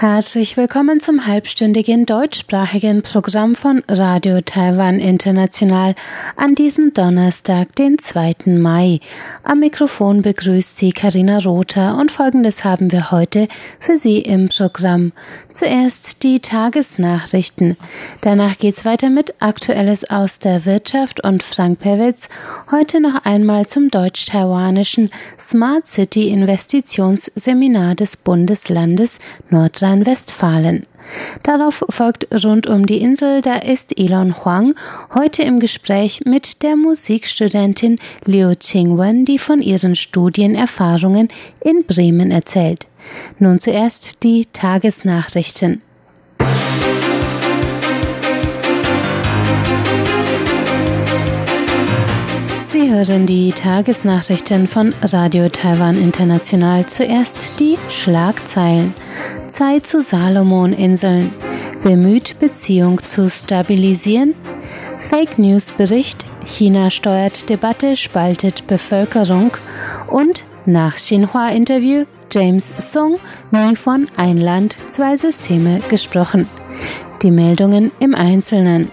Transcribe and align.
Herzlich 0.00 0.56
willkommen 0.56 0.98
zum 1.00 1.26
halbstündigen 1.26 2.06
deutschsprachigen 2.06 3.02
Programm 3.02 3.54
von 3.54 3.84
Radio 3.86 4.40
Taiwan 4.40 4.98
International 4.98 5.94
an 6.36 6.54
diesem 6.54 6.94
Donnerstag, 6.94 7.76
den 7.76 7.98
2. 7.98 8.46
Mai. 8.46 9.00
Am 9.42 9.60
Mikrofon 9.60 10.22
begrüßt 10.22 10.78
Sie 10.78 10.92
Karina 10.92 11.40
Rother 11.40 11.98
und 11.98 12.10
folgendes 12.10 12.64
haben 12.64 12.92
wir 12.92 13.10
heute 13.10 13.46
für 13.78 13.98
Sie 13.98 14.20
im 14.20 14.48
Programm. 14.48 15.12
Zuerst 15.52 16.22
die 16.22 16.40
Tagesnachrichten. 16.40 17.76
Danach 18.22 18.56
geht's 18.56 18.86
weiter 18.86 19.10
mit 19.10 19.34
Aktuelles 19.42 20.08
aus 20.08 20.38
der 20.38 20.64
Wirtschaft 20.64 21.22
und 21.22 21.42
Frank 21.42 21.80
Pewitz 21.80 22.30
heute 22.70 23.02
noch 23.02 23.26
einmal 23.26 23.66
zum 23.66 23.90
deutsch-taiwanischen 23.90 25.10
Smart 25.38 25.88
City 25.88 26.30
Investitionsseminar 26.30 27.96
des 27.96 28.16
Bundeslandes 28.16 29.18
Nordrhein 29.50 29.89
Nordrhein-Westfalen. 29.90 30.86
Darauf 31.42 31.84
folgt 31.88 32.28
rund 32.44 32.66
um 32.66 32.86
die 32.86 33.00
Insel, 33.00 33.40
da 33.40 33.56
ist 33.56 33.98
Elon 33.98 34.44
Huang 34.44 34.74
heute 35.14 35.42
im 35.42 35.60
Gespräch 35.60 36.22
mit 36.24 36.62
der 36.62 36.76
Musikstudentin 36.76 37.98
Liu 38.24 38.52
Qingwen, 38.58 39.24
die 39.24 39.38
von 39.38 39.62
ihren 39.62 39.96
Studienerfahrungen 39.96 41.28
in 41.60 41.84
Bremen 41.86 42.30
erzählt. 42.30 42.86
Nun 43.38 43.60
zuerst 43.60 44.22
die 44.22 44.46
Tagesnachrichten. 44.52 45.82
Sie 52.80 52.90
hören 52.90 53.26
die 53.26 53.52
Tagesnachrichten 53.52 54.66
von 54.66 54.94
Radio 55.02 55.50
Taiwan 55.50 56.00
International. 56.00 56.86
Zuerst 56.86 57.60
die 57.60 57.76
Schlagzeilen. 57.90 58.94
Zeit 59.48 59.86
zu 59.86 60.02
Salomoninseln. 60.02 61.30
Bemüht, 61.82 62.38
Beziehung 62.38 63.04
zu 63.04 63.28
stabilisieren. 63.28 64.34
Fake 64.96 65.38
News 65.38 65.72
Bericht. 65.72 66.24
China 66.46 66.88
steuert 66.88 67.50
Debatte, 67.50 67.96
spaltet 67.96 68.66
Bevölkerung. 68.66 69.50
Und 70.08 70.44
nach 70.64 70.94
Xinhua-Interview 70.94 72.06
James 72.32 72.72
Song 72.80 73.18
nie 73.50 73.76
von 73.76 74.08
ein 74.16 74.38
Land, 74.38 74.74
zwei 74.88 75.16
Systeme 75.16 75.80
gesprochen. 75.90 76.48
Die 77.20 77.30
Meldungen 77.30 77.92
im 78.00 78.14
Einzelnen. 78.14 78.90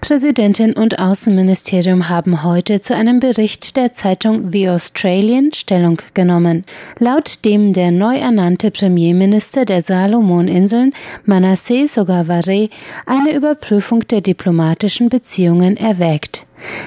Präsidentin 0.00 0.72
und 0.72 0.98
Außenministerium 0.98 2.08
haben 2.08 2.42
heute 2.42 2.80
zu 2.80 2.94
einem 2.94 3.20
Bericht 3.20 3.76
der 3.76 3.92
Zeitung 3.92 4.50
The 4.52 4.70
Australian 4.70 5.52
Stellung 5.52 6.00
genommen. 6.14 6.64
Laut 6.98 7.44
dem 7.44 7.72
der 7.72 7.90
neu 7.90 8.16
ernannte 8.16 8.70
Premierminister 8.70 9.64
der 9.64 9.82
Salomoninseln, 9.82 10.92
Manasseh 11.24 11.86
Sogavare, 11.86 12.70
eine 13.06 13.32
Überprüfung 13.32 14.06
der 14.08 14.20
diplomatischen 14.20 15.08
Beziehungen 15.08 15.76
erwägt. 15.76 16.46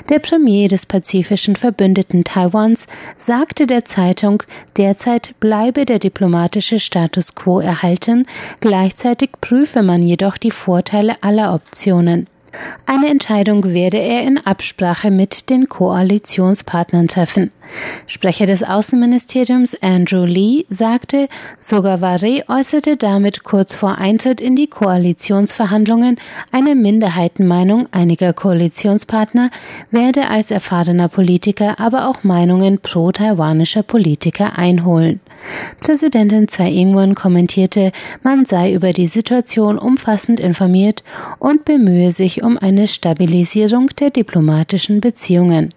Der 0.10 0.20
Premier 0.20 0.68
des 0.68 0.86
pazifischen 0.86 1.56
Verbündeten 1.56 2.24
Taiwans 2.24 2.88
sagte 3.18 3.68
der 3.68 3.86
Zeitung, 3.86 4.44
derzeit 4.78 5.40
bleibe 5.40 5.86
der 5.86 6.00
diplomatische 6.00 6.80
Status 6.80 7.36
quo 7.36 7.60
erhalten, 7.60 8.26
gleichzeitig 8.60 9.30
prüfe 9.40 9.82
man 9.82 10.02
jedoch 10.02 10.38
die 10.38 10.52
Vorteile 10.52 11.16
aller 11.22 11.54
Optionen. 11.54 12.28
Eine 12.86 13.10
Entscheidung 13.10 13.74
werde 13.74 13.98
er 13.98 14.24
in 14.24 14.38
Absprache 14.38 15.12
mit 15.12 15.50
den 15.50 15.70
Koalitionspartnern 15.70 17.08
treffen. 17.08 17.52
Sprecher 18.08 18.46
des 18.46 18.64
Außenministeriums 18.64 19.76
Andrew 19.82 20.26
Lee 20.26 20.66
sagte, 20.70 21.30
Sogavare 21.60 22.44
äußerte 22.48 22.98
damit 22.98 23.44
kurz 23.44 23.76
vor 23.76 23.98
Eintritt 23.98 24.42
in 24.42 24.56
die 24.56 24.68
Koalitionsverhandlungen 24.68 26.18
eine 26.52 26.76
Minderheitenmeinung 26.76 27.88
einiger 27.92 28.34
Koalitionspartner, 28.34 29.52
werde 29.90 30.28
als 30.28 30.52
erfahrener 30.52 31.08
Politiker 31.08 31.80
aber 31.80 32.08
auch 32.08 32.24
Meinungen 32.24 32.80
pro-taiwanischer 32.80 33.84
Politiker 33.84 34.58
einholen. 34.58 35.22
Präsidentin 35.80 36.48
Tsai 36.48 36.70
Ing-wen 36.72 37.16
kommentierte, 37.16 37.92
man 38.24 38.46
sei 38.46 38.74
über 38.74 38.92
die 38.92 39.08
Situation 39.08 39.78
umfassend 39.78 40.40
informiert 40.40 41.04
und 41.40 41.66
bemühe 41.66 42.12
sich 42.12 42.44
um 42.44 42.58
eine 42.58 42.88
Stabilisierung 42.88 43.88
der 44.00 44.10
diplomatischen 44.10 45.02
Beziehungen. 45.02 45.74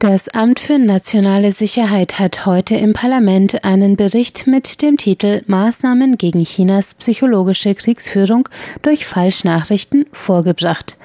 Das 0.00 0.28
Amt 0.28 0.60
für 0.60 0.78
nationale 0.78 1.50
Sicherheit 1.50 2.20
hat 2.20 2.46
heute 2.46 2.76
im 2.76 2.92
Parlament 2.92 3.64
einen 3.64 3.96
Bericht 3.96 4.46
mit 4.46 4.80
dem 4.80 4.96
Titel 4.96 5.42
Maßnahmen 5.48 6.16
gegen 6.16 6.44
Chinas 6.44 6.94
psychologische 6.94 7.74
Kriegsführung 7.74 8.48
durch 8.82 9.06
Falschnachrichten 9.06 10.06
vorgebracht. 10.12 10.98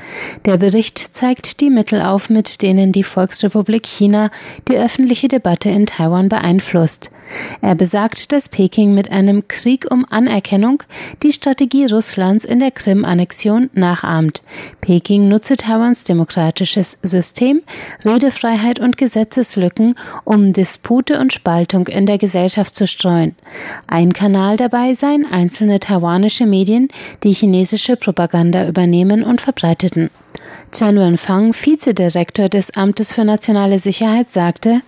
Der 0.45 0.57
Bericht 0.57 0.99
zeigt 0.99 1.59
die 1.59 1.71
Mittel 1.71 2.03
auf, 2.03 2.29
mit 2.29 2.61
denen 2.61 2.91
die 2.91 3.03
Volksrepublik 3.03 3.87
China 3.87 4.29
die 4.67 4.77
öffentliche 4.77 5.27
Debatte 5.27 5.69
in 5.69 5.87
Taiwan 5.87 6.29
beeinflusst. 6.29 7.09
Er 7.61 7.75
besagt, 7.75 8.31
dass 8.31 8.49
Peking 8.49 8.93
mit 8.93 9.11
einem 9.11 9.47
Krieg 9.47 9.89
um 9.89 10.05
Anerkennung 10.09 10.83
die 11.23 11.31
Strategie 11.31 11.85
Russlands 11.85 12.45
in 12.45 12.59
der 12.59 12.71
Krim-Annexion 12.71 13.69
nachahmt. 13.73 14.43
Peking 14.81 15.27
nutze 15.27 15.57
Taiwans 15.57 16.03
demokratisches 16.03 16.97
System, 17.01 17.61
Redefreiheit 18.05 18.79
und 18.79 18.97
Gesetzeslücken, 18.97 19.95
um 20.25 20.53
Dispute 20.53 21.19
und 21.19 21.33
Spaltung 21.33 21.87
in 21.87 22.05
der 22.05 22.17
Gesellschaft 22.17 22.75
zu 22.75 22.87
streuen. 22.87 23.35
Ein 23.87 24.13
Kanal 24.13 24.57
dabei 24.57 24.93
seien 24.93 25.25
einzelne 25.25 25.79
taiwanische 25.79 26.45
Medien, 26.45 26.87
die 27.23 27.33
chinesische 27.33 27.95
Propaganda 27.95 28.67
übernehmen 28.67 29.23
und 29.23 29.41
verbreiteten. 29.41 30.09
Chen 30.71 30.97
Wenfang, 30.97 31.53
Vizedirektor 31.53 32.49
des 32.49 32.75
Amtes 32.75 33.13
für 33.13 33.23
nationale 33.23 33.79
Sicherheit, 33.79 34.31
sagte, 34.31 34.81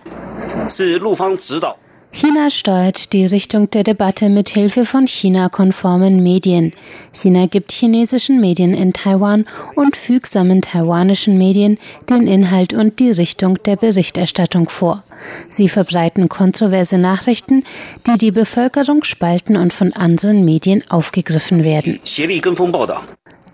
China 2.18 2.48
steuert 2.48 3.12
die 3.12 3.26
Richtung 3.26 3.68
der 3.68 3.84
Debatte 3.84 4.30
mit 4.30 4.48
Hilfe 4.48 4.86
von 4.86 5.06
China-konformen 5.06 6.22
Medien. 6.22 6.72
China 7.12 7.44
gibt 7.44 7.72
chinesischen 7.72 8.40
Medien 8.40 8.72
in 8.72 8.94
Taiwan 8.94 9.44
und 9.74 9.96
fügsamen 9.96 10.62
taiwanischen 10.62 11.36
Medien 11.36 11.76
den 12.08 12.26
Inhalt 12.26 12.72
und 12.72 13.00
die 13.00 13.10
Richtung 13.10 13.62
der 13.64 13.76
Berichterstattung 13.76 14.70
vor. 14.70 15.04
Sie 15.50 15.68
verbreiten 15.68 16.30
kontroverse 16.30 16.96
Nachrichten, 16.96 17.64
die 18.06 18.16
die 18.16 18.30
Bevölkerung 18.30 19.04
spalten 19.04 19.58
und 19.58 19.74
von 19.74 19.92
anderen 19.92 20.46
Medien 20.46 20.82
aufgegriffen 20.88 21.64
werden. 21.64 22.00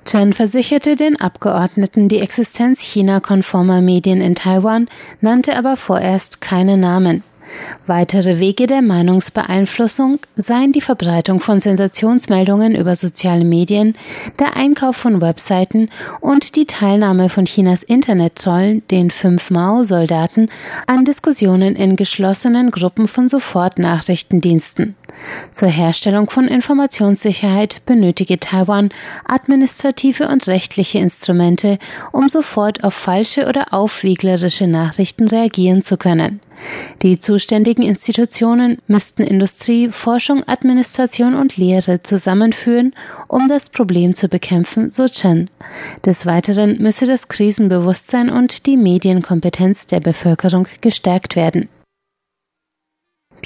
Chen 0.05 0.33
versicherte 0.33 0.95
den 0.95 1.21
Abgeordneten 1.21 2.09
die 2.09 2.21
Existenz 2.21 2.81
China-konformer 2.81 3.81
Medien 3.81 4.21
in 4.21 4.37
Taiwan, 4.37 4.87
nannte 5.21 5.57
aber 5.57 5.77
vorerst 5.77 6.41
keine 6.41 6.77
Namen. 6.77 7.25
Weitere 7.87 8.39
Wege 8.39 8.67
der 8.67 8.83
Meinungsbeeinflussung 8.83 10.19
seien 10.37 10.73
die 10.73 10.81
Verbreitung 10.81 11.41
von 11.41 11.61
Sensationsmeldungen 11.61 12.75
über 12.75 12.97
soziale 12.97 13.45
Medien, 13.45 13.95
der 14.39 14.57
Einkauf 14.57 14.97
von 14.97 15.21
Webseiten 15.21 15.89
und 16.21 16.57
die 16.57 16.67
Teilnahme 16.67 17.29
von 17.29 17.45
Chinas 17.45 17.83
Internetzollen, 17.83 18.87
den 18.89 19.11
fünf 19.11 19.51
Mao-Soldaten, 19.51 20.49
an 20.87 21.05
Diskussionen 21.05 21.77
in 21.77 21.97
geschlossenen 21.97 22.71
Gruppen 22.71 23.09
von 23.09 23.29
Sofortnachrichtendiensten. 23.29 24.97
Zur 25.51 25.69
Herstellung 25.69 26.31
von 26.31 26.49
Informationssicherheit 26.49 27.85
benötige 27.87 28.41
Taiwan 28.41 28.91
administrative 29.27 30.29
und 30.29 30.47
rechtliche 30.49 30.99
Instrumente, 30.99 31.79
um 32.13 32.29
sofort 32.29 32.85
auf 32.85 32.95
falsche 32.95 33.47
oder 33.47 33.73
aufwieglerische 33.73 34.67
Nachrichten 34.67 35.29
reagieren 35.29 35.83
zu 35.83 35.97
können. 35.97 36.41
Die 37.03 37.19
zuständigen 37.19 37.83
Institutionen 37.83 38.79
müssten 38.87 39.23
Industrie, 39.23 39.89
Forschung, 39.89 40.47
Administration 40.47 41.35
und 41.35 41.57
Lehre 41.57 42.03
zusammenführen, 42.03 42.95
um 43.29 43.49
das 43.49 43.69
Problem 43.69 44.15
zu 44.15 44.29
bekämpfen, 44.29 44.91
so 44.91 45.07
Chen. 45.07 45.51
Des 46.05 46.27
Weiteren 46.27 46.79
müsse 46.81 47.07
das 47.07 47.29
Krisenbewusstsein 47.29 48.31
und 48.31 48.67
die 48.67 48.77
Medienkompetenz 48.77 49.87
der 49.87 50.01
Bevölkerung 50.01 50.67
gestärkt 50.81 51.37
werden. 51.37 51.69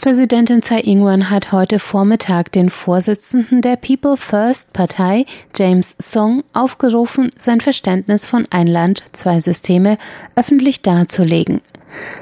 Präsidentin 0.07 0.63
Tsai 0.63 0.83
Ing-wen 0.83 1.31
hat 1.31 1.51
heute 1.51 1.81
Vormittag 1.81 2.53
den 2.53 2.71
Vorsitzenden 2.71 3.61
der 3.61 3.75
People 3.75 4.17
First 4.17 4.73
Partei, 4.73 5.27
James 5.57 5.97
Song, 6.01 6.45
aufgerufen, 6.53 7.31
sein 7.37 7.61
Verständnis 7.61 8.25
von 8.25 8.47
ein 8.51 8.69
Land, 8.69 9.03
zwei 9.11 9.41
Systeme 9.41 9.99
öffentlich 10.37 10.81
darzulegen. 10.81 11.61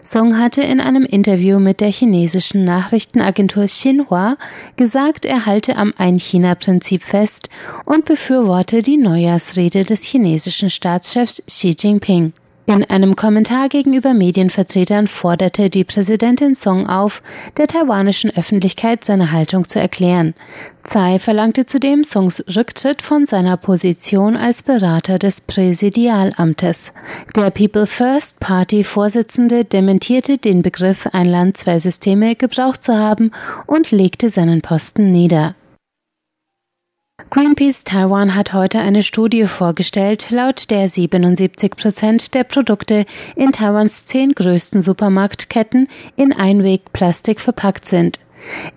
Song 0.01 0.39
hatte 0.39 0.63
in 0.63 0.81
einem 0.81 1.05
Interview 1.05 1.59
mit 1.59 1.83
der 1.83 1.93
chinesischen 1.93 2.65
Nachrichtenagentur 2.65 3.67
Xinhua 3.67 4.39
gesagt, 4.77 5.27
er 5.27 5.45
halte 5.45 5.77
am 5.77 5.93
Ein-China-Prinzip 5.99 7.03
fest 7.03 7.51
und 7.85 8.07
befürworte 8.07 8.81
die 8.81 8.97
Neujahrsrede 8.97 9.85
des 9.85 10.05
chinesischen 10.05 10.71
Staatschefs 10.71 11.43
Xi 11.47 11.77
Jinping. 11.79 12.33
In 12.67 12.83
einem 12.83 13.15
Kommentar 13.15 13.69
gegenüber 13.69 14.15
Medienvertretern 14.15 15.07
forderte 15.07 15.69
die 15.69 15.85
Präsidentin 15.85 16.55
Song 16.55 16.89
auf, 16.89 17.23
der 17.59 17.67
taiwanischen 17.67 18.35
Öffentlichkeit 18.35 19.05
seine 19.05 19.33
Haltung 19.33 19.69
zu 19.69 19.79
erklären. 19.79 20.33
Tsai 20.83 21.19
verlangte 21.19 21.67
zudem 21.67 22.05
Songs 22.05 22.43
Rücktritt 22.57 23.03
von 23.03 23.27
seiner 23.27 23.59
Position 23.59 24.35
als 24.35 24.63
Berater 24.63 25.19
des 25.19 25.43
Präsidialamtes. 25.43 26.95
Der 27.37 27.51
People 27.51 27.87
First 27.87 28.41
Party 28.41 28.83
Vorsitzende 28.83 29.67
dementierte 29.67 30.39
den 30.39 30.63
Begriff 30.63 31.07
ein 31.13 31.27
Land, 31.27 31.59
zwei 31.59 31.79
Systeme 31.79 32.35
gebraucht 32.35 32.83
zu 32.83 32.97
haben 32.97 33.33
und 33.67 33.91
legte 33.91 34.31
seinen 34.31 34.63
Posten 34.63 35.13
nieder. 35.13 35.55
Greenpeace 37.35 37.83
Taiwan 37.83 38.37
hat 38.37 38.53
heute 38.53 38.79
eine 38.79 39.03
Studie 39.03 39.49
vorgestellt, 39.49 40.31
laut 40.31 40.71
der 40.71 40.89
77 40.89 41.75
Prozent 41.75 42.33
der 42.33 42.45
Produkte 42.45 43.07
in 43.35 43.51
Taiwans 43.51 44.05
zehn 44.05 44.37
größten 44.37 44.83
Supermarktketten 44.83 45.89
in 46.15 46.33
Einwegplastik 46.33 47.41
verpackt 47.41 47.87
sind. 47.87 48.21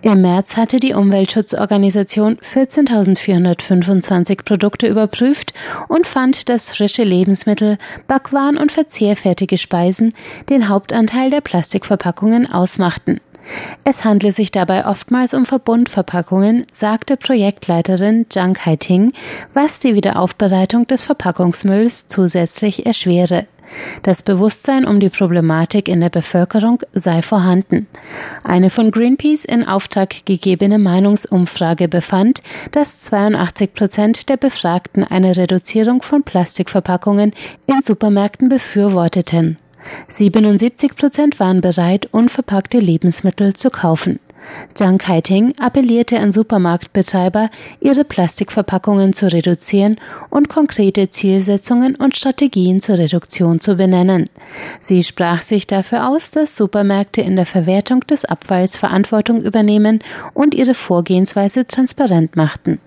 Im 0.02 0.22
März 0.22 0.56
hatte 0.56 0.80
die 0.80 0.94
Umweltschutzorganisation 0.94 2.38
14.425 2.38 4.42
Produkte 4.42 4.88
überprüft 4.88 5.54
und 5.86 6.04
fand, 6.04 6.48
dass 6.48 6.74
frische 6.74 7.04
Lebensmittel, 7.04 7.78
Backwaren 8.08 8.58
und 8.58 8.72
verzehrfertige 8.72 9.56
Speisen 9.56 10.14
den 10.50 10.68
Hauptanteil 10.68 11.30
der 11.30 11.42
Plastikverpackungen 11.42 12.50
ausmachten. 12.50 13.20
Es 13.84 14.04
handle 14.04 14.32
sich 14.32 14.50
dabei 14.50 14.86
oftmals 14.86 15.34
um 15.34 15.46
Verbundverpackungen, 15.46 16.66
sagte 16.72 17.16
Projektleiterin 17.16 18.26
Zhang 18.28 18.58
Haiting, 18.64 19.12
was 19.54 19.80
die 19.80 19.94
Wiederaufbereitung 19.94 20.86
des 20.86 21.04
Verpackungsmülls 21.04 22.08
zusätzlich 22.08 22.86
erschwere. 22.86 23.46
Das 24.02 24.22
Bewusstsein 24.22 24.86
um 24.86 25.00
die 25.00 25.10
Problematik 25.10 25.88
in 25.88 26.00
der 26.00 26.08
Bevölkerung 26.08 26.80
sei 26.92 27.22
vorhanden. 27.22 27.86
Eine 28.44 28.70
von 28.70 28.90
Greenpeace 28.90 29.44
in 29.44 29.64
Auftrag 29.64 30.24
gegebene 30.24 30.78
Meinungsumfrage 30.78 31.88
befand, 31.88 32.42
dass 32.72 33.02
82 33.02 33.74
Prozent 33.74 34.28
der 34.28 34.36
Befragten 34.36 35.04
eine 35.04 35.36
Reduzierung 35.36 36.02
von 36.02 36.22
Plastikverpackungen 36.22 37.32
in 37.66 37.82
Supermärkten 37.82 38.48
befürworteten. 38.48 39.58
77 40.08 40.96
Prozent 40.96 41.40
waren 41.40 41.60
bereit, 41.60 42.08
unverpackte 42.12 42.78
Lebensmittel 42.78 43.54
zu 43.54 43.70
kaufen. 43.70 44.18
Zhang 44.74 44.98
Kaiting 44.98 45.54
appellierte 45.58 46.18
an 46.18 46.32
Supermarktbetreiber, 46.32 47.50
ihre 47.80 48.04
Plastikverpackungen 48.04 49.12
zu 49.12 49.30
reduzieren 49.32 49.96
und 50.30 50.48
konkrete 50.48 51.10
Zielsetzungen 51.10 51.96
und 51.96 52.16
Strategien 52.16 52.80
zur 52.80 52.98
Reduktion 52.98 53.60
zu 53.60 53.76
benennen. 53.76 54.30
Sie 54.80 55.02
sprach 55.02 55.42
sich 55.42 55.66
dafür 55.66 56.08
aus, 56.08 56.30
dass 56.30 56.56
Supermärkte 56.56 57.20
in 57.20 57.36
der 57.36 57.46
Verwertung 57.46 58.00
des 58.06 58.24
Abfalls 58.24 58.76
Verantwortung 58.76 59.42
übernehmen 59.42 60.00
und 60.34 60.54
ihre 60.54 60.74
Vorgehensweise 60.74 61.66
transparent 61.66 62.36
machten. 62.36 62.78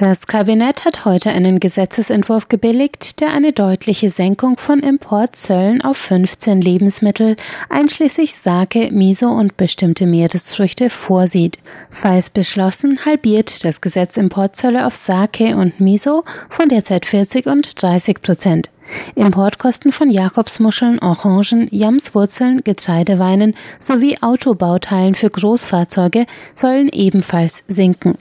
Das 0.00 0.26
Kabinett 0.26 0.86
hat 0.86 1.04
heute 1.04 1.28
einen 1.28 1.60
Gesetzesentwurf 1.60 2.48
gebilligt, 2.48 3.20
der 3.20 3.34
eine 3.34 3.52
deutliche 3.52 4.08
Senkung 4.08 4.56
von 4.56 4.80
Importzöllen 4.80 5.82
auf 5.82 5.98
15 5.98 6.62
Lebensmittel, 6.62 7.36
einschließlich 7.68 8.34
Sake, 8.34 8.88
Miso 8.92 9.28
und 9.28 9.58
bestimmte 9.58 10.06
Meeresfrüchte, 10.06 10.88
vorsieht. 10.88 11.58
Falls 11.90 12.30
beschlossen, 12.30 12.98
halbiert 13.04 13.62
das 13.62 13.82
Gesetz 13.82 14.16
Importzölle 14.16 14.86
auf 14.86 14.96
Sake 14.96 15.54
und 15.54 15.80
Miso 15.80 16.24
von 16.48 16.70
derzeit 16.70 17.04
40 17.04 17.44
und 17.44 17.82
30 17.82 18.22
Prozent. 18.22 18.70
Importkosten 19.14 19.92
von 19.92 20.10
Jakobsmuscheln, 20.10 20.98
Orangen, 21.00 21.68
Jamswurzeln, 21.70 22.62
Getreideweinen 22.64 23.54
sowie 23.78 24.16
Autobauteilen 24.22 25.14
für 25.14 25.28
Großfahrzeuge 25.28 26.24
sollen 26.54 26.88
ebenfalls 26.88 27.64
sinken. 27.68 28.16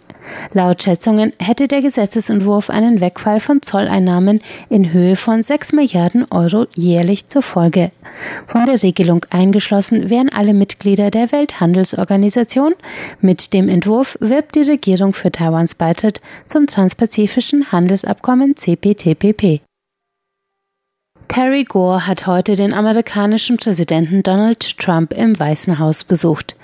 Laut 0.53 0.83
Schätzungen 0.83 1.33
hätte 1.39 1.67
der 1.67 1.81
Gesetzesentwurf 1.81 2.69
einen 2.69 3.01
Wegfall 3.01 3.39
von 3.39 3.61
Zolleinnahmen 3.61 4.41
in 4.69 4.91
Höhe 4.93 5.15
von 5.15 5.43
6 5.43 5.73
Milliarden 5.73 6.25
Euro 6.31 6.65
jährlich 6.75 7.27
zur 7.27 7.41
Folge. 7.41 7.91
Von 8.47 8.65
der 8.65 8.81
Regelung 8.81 9.25
eingeschlossen 9.29 10.09
wären 10.09 10.29
alle 10.29 10.53
Mitglieder 10.53 11.11
der 11.11 11.31
Welthandelsorganisation. 11.31 12.73
Mit 13.21 13.53
dem 13.53 13.69
Entwurf 13.69 14.17
wirbt 14.19 14.55
die 14.55 14.61
Regierung 14.61 15.13
für 15.13 15.31
Taiwans 15.31 15.75
Beitritt 15.75 16.21
zum 16.45 16.67
Transpazifischen 16.67 17.71
Handelsabkommen 17.71 18.55
CPTPP. 18.55 19.61
Terry 21.29 21.63
Gore 21.63 22.07
hat 22.07 22.25
heute 22.25 22.55
den 22.55 22.73
amerikanischen 22.73 23.57
Präsidenten 23.57 24.23
Donald 24.23 24.79
Trump 24.79 25.13
im 25.13 25.39
Weißen 25.39 25.77
Haus 25.77 26.03
besucht. 26.03 26.55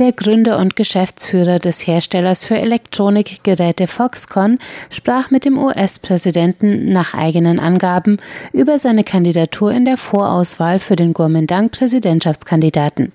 Der 0.00 0.10
Gründer 0.10 0.58
und 0.58 0.74
Geschäftsführer 0.74 1.60
des 1.60 1.86
Herstellers 1.86 2.44
für 2.44 2.58
Elektronikgeräte 2.58 3.86
Foxconn 3.86 4.58
sprach 4.90 5.30
mit 5.30 5.44
dem 5.44 5.56
US-Präsidenten 5.56 6.92
nach 6.92 7.14
eigenen 7.14 7.60
Angaben 7.60 8.18
über 8.52 8.80
seine 8.80 9.04
Kandidatur 9.04 9.70
in 9.70 9.84
der 9.84 9.96
Vorauswahl 9.96 10.80
für 10.80 10.96
den 10.96 11.14
Kuomintang-Präsidentschaftskandidaten. 11.14 13.12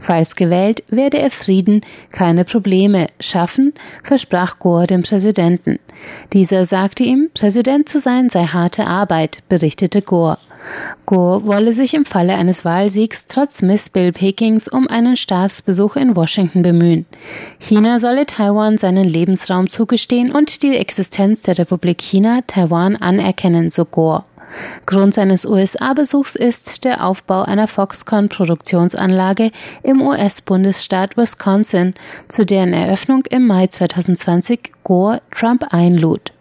Falls 0.00 0.34
gewählt, 0.34 0.82
werde 0.88 1.18
er 1.18 1.30
Frieden, 1.30 1.82
keine 2.10 2.44
Probleme 2.46 3.08
schaffen, 3.20 3.74
versprach 4.02 4.58
Gore 4.58 4.86
dem 4.86 5.02
Präsidenten. 5.02 5.78
Dieser 6.32 6.64
sagte 6.64 7.04
ihm, 7.04 7.28
Präsident 7.34 7.88
zu 7.88 8.00
sein 8.00 8.30
sei 8.30 8.44
harte 8.46 8.86
Arbeit, 8.86 9.42
berichtete 9.50 10.00
Gore. 10.00 10.38
Gore 11.04 11.44
wolle 11.44 11.74
sich 11.74 11.92
im 11.94 12.06
Falle 12.06 12.34
eines 12.34 12.64
Wahlsiegs 12.64 13.26
trotz 13.26 13.60
Missbill 13.60 14.12
Pekings 14.12 14.68
um 14.68 14.88
einen 14.88 15.16
Staatsbesuch 15.16 15.96
in 15.96 16.16
Washington 16.16 16.62
bemühen. 16.62 17.06
China 17.58 17.98
solle 17.98 18.24
Taiwan 18.24 18.78
seinen 18.78 19.04
Lebensraum 19.04 19.68
zugestehen 19.68 20.32
und 20.32 20.62
die 20.62 20.76
Existenz 20.76 21.42
der 21.42 21.58
Republik 21.58 22.00
China 22.00 22.40
Taiwan 22.46 22.96
anerkennen, 22.96 23.70
so 23.70 23.84
Gore. 23.84 24.24
Grund 24.86 25.14
seines 25.14 25.46
USA-Besuchs 25.46 26.36
ist 26.36 26.84
der 26.84 27.04
Aufbau 27.04 27.42
einer 27.42 27.68
Foxconn-Produktionsanlage 27.68 29.50
im 29.82 30.02
US-Bundesstaat 30.02 31.16
Wisconsin, 31.16 31.94
zu 32.28 32.44
deren 32.44 32.72
Eröffnung 32.72 33.22
im 33.30 33.46
Mai 33.46 33.66
2020 33.66 34.72
Gore 34.82 35.22
Trump 35.30 35.66
einlud. 35.72 36.32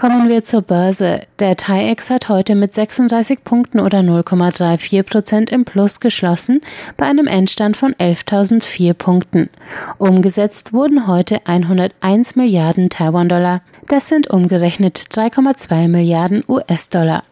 Kommen 0.00 0.30
wir 0.30 0.42
zur 0.42 0.62
Börse. 0.62 1.26
Der 1.40 1.56
TAIEX 1.58 2.08
hat 2.08 2.30
heute 2.30 2.54
mit 2.54 2.72
36 2.72 3.44
Punkten 3.44 3.80
oder 3.80 3.98
0,34 3.98 5.02
Prozent 5.02 5.50
im 5.50 5.66
Plus 5.66 6.00
geschlossen, 6.00 6.62
bei 6.96 7.04
einem 7.04 7.26
Endstand 7.26 7.76
von 7.76 7.92
11.004 7.92 8.94
Punkten. 8.94 9.50
Umgesetzt 9.98 10.72
wurden 10.72 11.06
heute 11.06 11.46
101 11.46 12.34
Milliarden 12.34 12.88
Taiwan-Dollar. 12.88 13.60
Das 13.88 14.08
sind 14.08 14.30
umgerechnet 14.30 14.96
3,2 14.98 15.88
Milliarden 15.88 16.44
US-Dollar. 16.48 17.22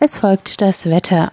Es 0.00 0.18
folgt 0.18 0.60
das 0.60 0.86
Wetter. 0.86 1.30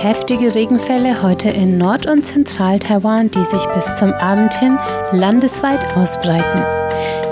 Heftige 0.00 0.54
Regenfälle 0.54 1.20
heute 1.20 1.50
in 1.50 1.76
Nord- 1.76 2.06
und 2.06 2.24
Zentral-Taiwan, 2.24 3.30
die 3.30 3.44
sich 3.44 3.62
bis 3.74 3.96
zum 3.96 4.14
Abend 4.14 4.58
hin 4.58 4.78
landesweit 5.12 5.94
ausbreiten. 5.94 6.64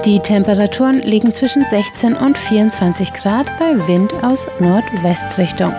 Die 0.05 0.21
Temperaturen 0.21 1.01
liegen 1.01 1.33
zwischen 1.33 1.65
16 1.65 2.15
und 2.15 2.37
24 2.37 3.15
Grad 3.15 3.59
bei 3.59 3.89
Wind 3.89 4.13
aus 4.23 4.47
Nordwestrichtung. 4.61 5.73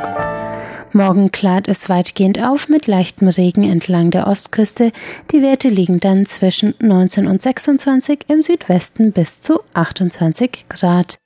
Morgen 0.91 1.29
klart 1.29 1.67
es 1.67 1.89
weitgehend 1.89 2.41
auf 2.43 2.69
mit 2.69 2.87
leichtem 2.87 3.27
Regen 3.27 3.69
entlang 3.69 4.09
der 4.09 4.25
Ostküste. 4.25 4.91
Die 5.29 5.43
Werte 5.43 5.67
liegen 5.67 5.99
dann 5.99 6.25
zwischen 6.25 6.73
19 6.79 7.27
und 7.27 7.39
26 7.39 8.21
im 8.29 8.41
Südwesten 8.41 9.11
bis 9.11 9.41
zu 9.41 9.59
28 9.75 10.65
Grad. 10.69 11.19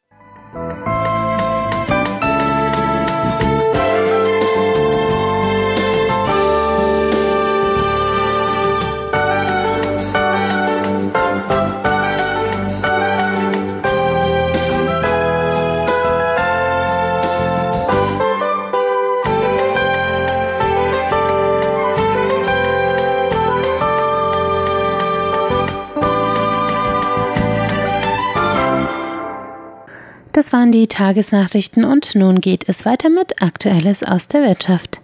Das 30.34 30.52
waren 30.52 30.72
die 30.72 30.88
Tagesnachrichten 30.88 31.86
und 31.86 32.16
nun 32.16 32.42
geht 32.42 32.68
es 32.68 32.86
weiter 32.86 33.12
mit 33.12 33.44
Aktuelles 33.44 34.02
aus 34.02 34.28
der 34.28 34.42
Wirtschaft. 34.42 35.03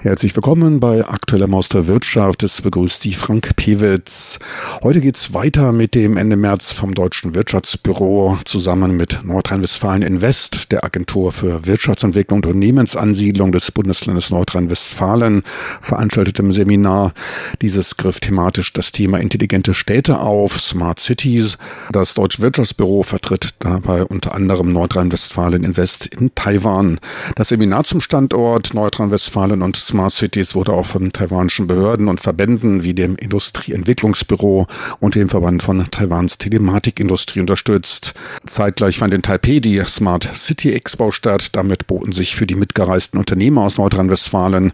Herzlich 0.00 0.36
willkommen 0.36 0.78
bei 0.78 1.04
Aktueller 1.04 1.48
Maus 1.48 1.68
der 1.68 1.88
Wirtschaft. 1.88 2.44
Es 2.44 2.62
begrüßt 2.62 3.02
Sie 3.02 3.14
Frank 3.14 3.56
Pewitz. 3.56 4.38
Heute 4.84 5.00
geht's 5.00 5.34
weiter 5.34 5.72
mit 5.72 5.96
dem 5.96 6.16
Ende 6.16 6.36
März 6.36 6.72
vom 6.72 6.94
Deutschen 6.94 7.34
Wirtschaftsbüro 7.34 8.38
zusammen 8.44 8.96
mit 8.96 9.24
Nordrhein-Westfalen 9.24 10.02
Invest, 10.02 10.70
der 10.70 10.84
Agentur 10.84 11.32
für 11.32 11.66
Wirtschaftsentwicklung 11.66 12.38
und 12.38 12.46
Unternehmensansiedlung 12.46 13.50
des 13.50 13.72
Bundeslandes 13.72 14.30
Nordrhein-Westfalen, 14.30 15.42
veranstaltetem 15.80 16.52
Seminar. 16.52 17.12
Dieses 17.60 17.96
griff 17.96 18.20
thematisch 18.20 18.72
das 18.72 18.92
Thema 18.92 19.18
intelligente 19.18 19.74
Städte 19.74 20.20
auf, 20.20 20.60
Smart 20.60 21.00
Cities. 21.00 21.58
Das 21.90 22.14
Deutsche 22.14 22.40
Wirtschaftsbüro 22.40 23.02
vertritt 23.02 23.54
dabei 23.58 24.04
unter 24.04 24.32
anderem 24.32 24.72
Nordrhein-Westfalen 24.72 25.64
Invest 25.64 26.06
in 26.06 26.32
Taiwan. 26.36 27.00
Das 27.34 27.48
Seminar 27.48 27.82
zum 27.82 28.00
Standort 28.00 28.74
Nordrhein-Westfalen 28.74 29.60
und 29.60 29.87
Smart 29.88 30.12
Cities 30.12 30.54
wurde 30.54 30.72
auch 30.72 30.84
von 30.84 31.12
taiwanischen 31.12 31.66
Behörden 31.66 32.08
und 32.08 32.20
Verbänden 32.20 32.82
wie 32.82 32.92
dem 32.92 33.16
Industrieentwicklungsbüro 33.16 34.66
und 35.00 35.14
dem 35.14 35.30
Verband 35.30 35.62
von 35.62 35.84
Taiwans 35.90 36.36
Telematikindustrie 36.36 37.40
unterstützt. 37.40 38.14
Zeitgleich 38.46 38.98
fand 38.98 39.14
in 39.14 39.22
Taipei 39.22 39.60
die 39.60 39.82
Smart 39.86 40.28
City 40.34 40.74
Expo 40.74 41.10
statt. 41.10 41.56
Damit 41.56 41.86
boten 41.86 42.12
sich 42.12 42.36
für 42.36 42.46
die 42.46 42.54
mitgereisten 42.54 43.18
Unternehmer 43.18 43.62
aus 43.62 43.78
Nordrhein-Westfalen, 43.78 44.72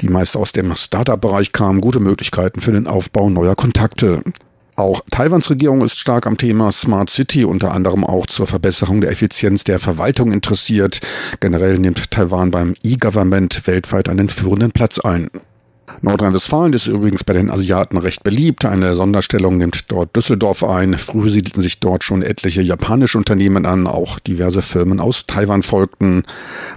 die 0.00 0.08
meist 0.08 0.36
aus 0.36 0.52
dem 0.52 0.74
Startup-Bereich 0.74 1.52
kamen, 1.52 1.82
gute 1.82 2.00
Möglichkeiten 2.00 2.60
für 2.60 2.72
den 2.72 2.86
Aufbau 2.86 3.28
neuer 3.28 3.56
Kontakte. 3.56 4.22
Auch 4.76 5.02
Taiwans 5.10 5.50
Regierung 5.50 5.82
ist 5.82 5.98
stark 5.98 6.26
am 6.26 6.36
Thema 6.36 6.72
Smart 6.72 7.08
City, 7.08 7.44
unter 7.44 7.72
anderem 7.72 8.04
auch 8.04 8.26
zur 8.26 8.48
Verbesserung 8.48 9.00
der 9.00 9.10
Effizienz 9.10 9.62
der 9.62 9.78
Verwaltung 9.78 10.32
interessiert. 10.32 11.00
Generell 11.38 11.78
nimmt 11.78 12.10
Taiwan 12.10 12.50
beim 12.50 12.74
E-Government 12.82 13.66
weltweit 13.68 14.08
einen 14.08 14.28
führenden 14.28 14.72
Platz 14.72 14.98
ein. 14.98 15.30
Nordrhein-Westfalen 16.02 16.72
ist 16.72 16.86
übrigens 16.86 17.24
bei 17.24 17.32
den 17.32 17.50
Asiaten 17.50 17.98
recht 17.98 18.24
beliebt. 18.24 18.64
Eine 18.64 18.94
Sonderstellung 18.94 19.58
nimmt 19.58 19.90
dort 19.90 20.14
Düsseldorf 20.16 20.64
ein. 20.64 20.96
Früher 20.98 21.28
siedelten 21.28 21.62
sich 21.62 21.80
dort 21.80 22.04
schon 22.04 22.22
etliche 22.22 22.62
japanische 22.62 23.18
Unternehmen 23.18 23.66
an. 23.66 23.86
Auch 23.86 24.18
diverse 24.18 24.62
Firmen 24.62 25.00
aus 25.00 25.26
Taiwan 25.26 25.62
folgten. 25.62 26.24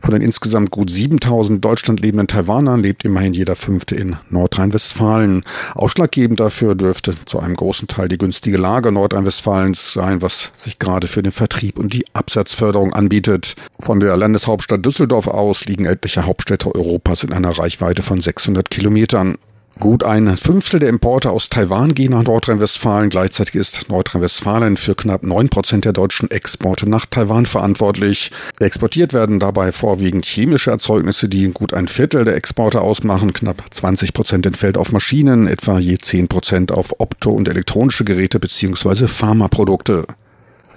Von 0.02 0.12
den 0.12 0.22
insgesamt 0.22 0.72
gut 0.72 0.90
7000 0.90 1.64
Deutschland 1.64 2.00
lebenden 2.02 2.28
Taiwanern 2.28 2.82
lebt 2.82 3.06
immerhin 3.06 3.34
jeder 3.34 3.56
Fünfte 3.56 3.96
in 3.96 4.18
Nordrhein-Westfalen. 4.30 5.44
Ausschlaggebend 5.76 6.40
dafür 6.40 6.76
dürfte 6.76 7.14
zu 7.26 7.40
einem 7.40 7.56
großen 7.56 7.88
Teil 7.88 8.10
die 8.10 8.18
günstige 8.18 8.58
Lage 8.58 8.92
Nordrhein-Westfalens 8.92 9.94
sein, 9.94 10.22
was 10.22 10.52
sich 10.54 10.80
gerade 10.80 11.08
für 11.08 11.24
den 11.24 11.32
Vertrieb 11.32 11.80
und 11.80 11.94
die 11.94 12.06
Absatzförderung 12.14 12.94
anbietet. 12.94 13.56
Von 13.80 14.00
der 14.00 14.16
Landeshauptstadt 14.18 14.86
Düsseldorf 14.86 15.28
aus 15.28 15.66
liegen 15.66 15.86
etliche 15.86 16.26
Hauptstädte 16.26 16.74
Europas 16.74 17.24
in 17.24 17.34
einer 17.34 17.58
Reichweite 17.58 18.02
von 18.02 18.20
600 18.20 18.70
Kilometern. 18.70 18.97
Kilometern. 18.98 19.38
Gut 19.80 20.04
ein 20.04 20.38
Fünftel 20.38 20.80
der 20.80 20.90
Importe 20.90 21.30
aus 21.30 21.50
Taiwan 21.50 21.94
gehen 21.94 22.10
nach 22.10 22.24
Nordrhein-Westfalen. 22.24 23.12
Gleichzeitig 23.12 23.54
ist 23.54 23.90
Nordrhein-Westfalen 23.90 24.76
für 24.76 24.96
knapp 24.96 25.22
neun 25.22 25.50
Prozent 25.50 25.86
der 25.86 25.94
deutschen 25.94 26.32
Exporte 26.32 26.90
nach 26.90 27.06
Taiwan 27.06 27.46
verantwortlich. 27.46 28.32
Exportiert 28.60 29.14
werden 29.14 29.40
dabei 29.40 29.72
vorwiegend 29.72 30.26
chemische 30.26 30.72
Erzeugnisse, 30.72 31.30
die 31.30 31.52
gut 31.52 31.76
ein 31.76 31.88
Viertel 31.88 32.26
der 32.26 32.36
Exporte 32.36 32.82
ausmachen. 32.82 33.34
Knapp 33.34 33.66
20 33.70 34.14
Prozent 34.14 34.48
entfällt 34.48 34.80
auf 34.80 34.92
Maschinen, 34.92 35.46
etwa 35.46 35.78
je 35.78 36.00
10 36.00 36.28
Prozent 36.28 36.72
auf 36.72 37.00
Opto- 37.00 37.34
und 37.34 37.48
elektronische 37.48 38.04
Geräte 38.04 38.40
bzw. 38.40 39.06
Pharmaprodukte. 39.06 40.08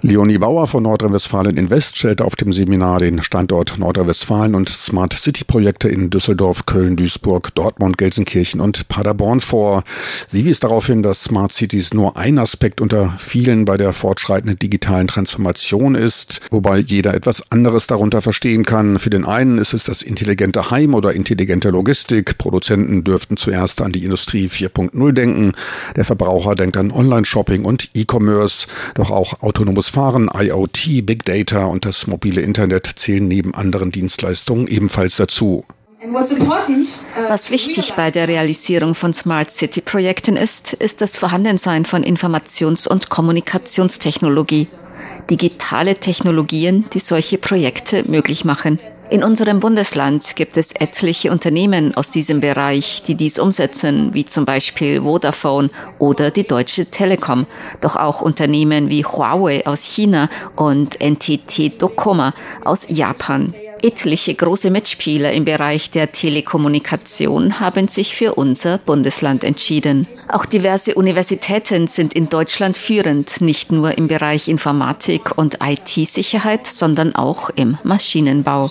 Leonie 0.03 0.39
Bauer 0.39 0.65
von 0.65 0.81
Nordrhein-Westfalen 0.81 1.57
Invest 1.57 1.95
stellte 1.95 2.25
auf 2.25 2.35
dem 2.35 2.53
Seminar 2.53 2.97
den 2.97 3.21
Standort 3.21 3.77
Nordrhein-Westfalen 3.77 4.55
und 4.55 4.67
Smart 4.67 5.13
City 5.13 5.43
Projekte 5.43 5.89
in 5.89 6.09
Düsseldorf, 6.09 6.65
Köln, 6.65 6.95
Duisburg, 6.95 7.53
Dortmund, 7.53 7.99
Gelsenkirchen 7.99 8.61
und 8.61 8.87
Paderborn 8.87 9.41
vor. 9.41 9.83
Sie 10.25 10.43
wies 10.43 10.59
darauf 10.59 10.87
hin, 10.87 11.03
dass 11.03 11.25
Smart 11.25 11.53
Cities 11.53 11.93
nur 11.93 12.17
ein 12.17 12.39
Aspekt 12.39 12.81
unter 12.81 13.13
vielen 13.19 13.65
bei 13.65 13.77
der 13.77 13.93
fortschreitenden 13.93 14.57
digitalen 14.57 15.05
Transformation 15.05 15.93
ist, 15.93 16.41
wobei 16.49 16.79
jeder 16.79 17.13
etwas 17.13 17.51
anderes 17.51 17.85
darunter 17.85 18.23
verstehen 18.23 18.65
kann. 18.65 18.97
Für 18.97 19.11
den 19.11 19.23
einen 19.23 19.59
ist 19.59 19.75
es 19.75 19.83
das 19.83 20.01
intelligente 20.01 20.71
Heim 20.71 20.95
oder 20.95 21.13
intelligente 21.13 21.69
Logistik. 21.69 22.39
Produzenten 22.39 23.03
dürften 23.03 23.37
zuerst 23.37 23.81
an 23.81 23.91
die 23.91 24.03
Industrie 24.03 24.47
4.0 24.47 25.11
denken. 25.11 25.51
Der 25.95 26.05
Verbraucher 26.05 26.55
denkt 26.55 26.75
an 26.77 26.89
Online-Shopping 26.89 27.65
und 27.65 27.91
E-Commerce. 27.93 28.65
Doch 28.95 29.11
auch 29.11 29.43
autonomes 29.43 29.90
Fahren, 29.91 30.29
IoT, 30.33 31.05
Big 31.05 31.25
Data 31.25 31.65
und 31.65 31.85
das 31.85 32.07
mobile 32.07 32.41
Internet 32.41 32.89
zählen 32.95 33.27
neben 33.27 33.53
anderen 33.53 33.91
Dienstleistungen 33.91 34.67
ebenfalls 34.67 35.17
dazu. 35.17 35.65
Was 37.27 37.51
wichtig 37.51 37.93
bei 37.95 38.09
der 38.09 38.27
Realisierung 38.27 38.95
von 38.95 39.13
Smart 39.13 39.51
City 39.51 39.81
Projekten 39.81 40.35
ist, 40.35 40.73
ist 40.73 41.01
das 41.01 41.15
Vorhandensein 41.15 41.85
von 41.85 42.03
Informations- 42.03 42.87
und 42.87 43.09
Kommunikationstechnologie. 43.09 44.67
Digitale 45.31 45.95
Technologien, 45.95 46.83
die 46.93 46.99
solche 46.99 47.37
Projekte 47.37 48.03
möglich 48.05 48.43
machen. 48.43 48.79
In 49.09 49.23
unserem 49.23 49.61
Bundesland 49.61 50.35
gibt 50.35 50.57
es 50.57 50.73
etliche 50.73 51.31
Unternehmen 51.31 51.95
aus 51.95 52.09
diesem 52.09 52.41
Bereich, 52.41 53.01
die 53.03 53.15
dies 53.15 53.39
umsetzen, 53.39 54.13
wie 54.13 54.25
zum 54.25 54.43
Beispiel 54.43 55.01
Vodafone 55.01 55.69
oder 55.99 56.31
die 56.31 56.45
Deutsche 56.45 56.85
Telekom. 56.85 57.47
Doch 57.79 57.95
auch 57.95 58.21
Unternehmen 58.21 58.91
wie 58.91 59.05
Huawei 59.05 59.65
aus 59.65 59.85
China 59.85 60.29
und 60.57 60.99
NTT 61.01 61.81
Dokoma 61.81 62.33
aus 62.65 62.87
Japan. 62.89 63.53
Etliche 63.83 64.33
große 64.35 64.69
Mitspieler 64.69 65.31
im 65.33 65.45
Bereich 65.45 65.89
der 65.89 66.11
Telekommunikation 66.11 67.59
haben 67.59 67.87
sich 67.87 68.15
für 68.15 68.35
unser 68.35 68.77
Bundesland 68.77 69.43
entschieden. 69.43 70.07
Auch 70.29 70.45
diverse 70.45 70.95
Universitäten 70.95 71.87
sind 71.87 72.13
in 72.13 72.29
Deutschland 72.29 72.77
führend, 72.77 73.41
nicht 73.41 73.71
nur 73.71 73.97
im 73.97 74.07
Bereich 74.07 74.47
Informatik 74.47 75.37
und 75.37 75.59
IT-Sicherheit, 75.61 76.67
sondern 76.67 77.15
auch 77.15 77.49
im 77.49 77.77
Maschinenbau. 77.83 78.69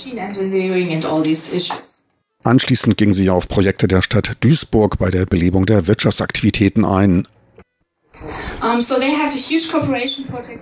Anschließend 2.43 2.97
ging 2.97 3.13
sie 3.13 3.29
auf 3.29 3.49
Projekte 3.49 3.87
der 3.87 4.03
Stadt 4.03 4.37
Duisburg 4.41 4.99
bei 4.99 5.11
der 5.11 5.27
Belebung 5.27 5.67
der 5.67 5.87
Wirtschaftsaktivitäten 5.87 6.85
ein. 6.85 7.27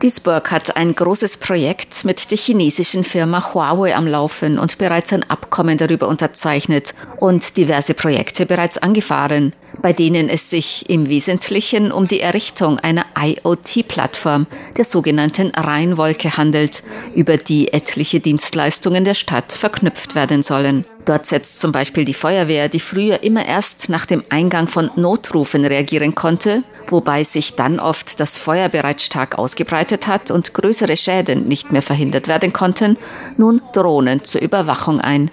Duisburg 0.00 0.50
hat 0.50 0.76
ein 0.76 0.94
großes 0.94 1.38
Projekt 1.38 2.04
mit 2.04 2.30
der 2.30 2.38
chinesischen 2.38 3.02
Firma 3.04 3.52
Huawei 3.52 3.96
am 3.96 4.06
Laufen 4.06 4.58
und 4.58 4.78
bereits 4.78 5.12
ein 5.12 5.28
Abkommen 5.28 5.76
darüber 5.76 6.06
unterzeichnet 6.08 6.94
und 7.18 7.56
diverse 7.56 7.94
Projekte 7.94 8.46
bereits 8.46 8.78
angefahren, 8.78 9.52
bei 9.82 9.92
denen 9.92 10.28
es 10.28 10.50
sich 10.50 10.88
im 10.88 11.08
Wesentlichen 11.08 11.90
um 11.90 12.06
die 12.06 12.20
Errichtung 12.20 12.78
einer 12.78 13.06
IoT-Plattform, 13.18 14.46
der 14.76 14.84
sogenannten 14.84 15.50
Rheinwolke 15.50 16.36
handelt, 16.36 16.82
über 17.14 17.36
die 17.36 17.72
etliche 17.72 18.20
Dienstleistungen 18.20 19.04
der 19.04 19.14
Stadt 19.14 19.52
verknüpft 19.52 20.14
werden 20.14 20.42
sollen. 20.42 20.84
Dort 21.04 21.26
setzt 21.26 21.60
zum 21.60 21.72
Beispiel 21.72 22.04
die 22.04 22.14
Feuerwehr, 22.14 22.68
die 22.68 22.80
früher 22.80 23.22
immer 23.22 23.46
erst 23.46 23.88
nach 23.88 24.04
dem 24.04 24.22
Eingang 24.28 24.68
von 24.68 24.90
Notrufen 24.96 25.64
reagieren 25.64 26.14
konnte, 26.14 26.62
wobei 26.92 27.24
sich 27.24 27.56
dann 27.56 27.80
oft 27.80 28.20
das 28.20 28.36
Feuer 28.36 28.68
bereits 28.68 29.04
stark 29.04 29.38
ausgebreitet 29.38 30.06
hat 30.06 30.30
und 30.30 30.54
größere 30.54 30.96
Schäden 30.96 31.48
nicht 31.48 31.72
mehr 31.72 31.82
verhindert 31.82 32.28
werden 32.28 32.52
konnten, 32.52 32.96
nun 33.36 33.60
Drohnen 33.72 34.24
zur 34.24 34.40
Überwachung 34.40 35.00
ein. 35.00 35.30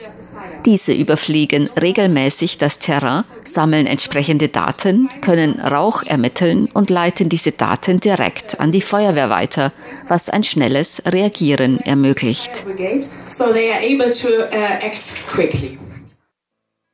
Diese 0.66 0.94
überfliegen 0.94 1.70
regelmäßig 1.80 2.58
das 2.58 2.80
Terrain, 2.80 3.24
sammeln 3.44 3.86
entsprechende 3.86 4.48
Daten, 4.48 5.10
können 5.22 5.60
Rauch 5.60 6.02
ermitteln 6.04 6.68
und 6.74 6.90
leiten 6.90 7.30
diese 7.30 7.52
Daten 7.52 8.00
direkt 8.00 8.60
an 8.60 8.72
die 8.72 8.82
Feuerwehr 8.82 9.30
weiter, 9.30 9.72
was 10.08 10.30
ein 10.30 10.44
schnelles 10.44 11.04
Reagieren 11.06 11.80
ermöglicht. 11.82 12.66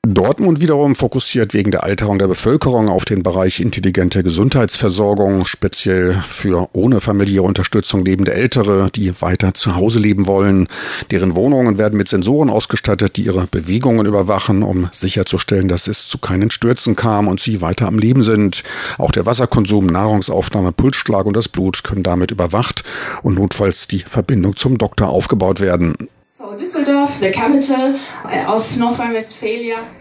Dortmund 0.08 0.60
wiederum 0.60 0.96
fokussiert 0.96 1.53
wegen 1.53 1.70
der 1.70 1.84
Alterung 1.84 2.17
der 2.17 2.27
Bevölkerung 2.27 2.89
auf 2.89 3.05
den 3.05 3.22
Bereich 3.22 3.60
intelligente 3.60 4.24
Gesundheitsversorgung, 4.24 5.46
speziell 5.46 6.24
für 6.25 6.70
ohne 6.74 7.00
familiäre 7.01 7.43
Unterstützung 7.43 8.03
lebende 8.03 8.34
Ältere, 8.34 8.89
die 8.96 9.22
weiter 9.22 9.53
zu 9.53 9.75
Hause 9.75 10.00
leben 10.00 10.25
wollen. 10.25 10.67
Deren 11.12 11.36
Wohnungen 11.36 11.77
werden 11.77 11.98
mit 11.98 12.08
Sensoren 12.08 12.50
ausgestattet, 12.50 13.15
die 13.15 13.25
ihre 13.25 13.46
Bewegungen 13.46 14.08
überwachen, 14.08 14.63
um 14.63 14.89
sicherzustellen, 14.91 15.67
dass 15.67 15.88
es 15.88 16.08
zu 16.08 16.17
keinen 16.17 16.50
Stürzen 16.50 16.96
kam 16.96 17.27
und 17.27 17.39
sie 17.39 17.62
weiter 17.62 17.86
am 17.86 18.00
Leben 18.00 18.24
sind. 18.24 18.63
Auch 18.98 19.12
der 19.12 19.27
Wasserkonsum, 19.27 19.86
Nahrungsaufnahme, 19.86 20.72
Pulsschlag 20.72 21.27
und 21.27 21.38
das 21.38 21.48
Blut 21.48 21.84
können 21.84 22.01
damit 22.01 22.31
überwacht 22.31 22.84
und 23.22 23.36
notfalls 23.36 23.88
die 23.88 24.00
Verbindung 24.00 24.55
zum 24.55 24.79
Doktor 24.79 25.10
aufgebaut 25.10 25.60
werden. 25.60 25.93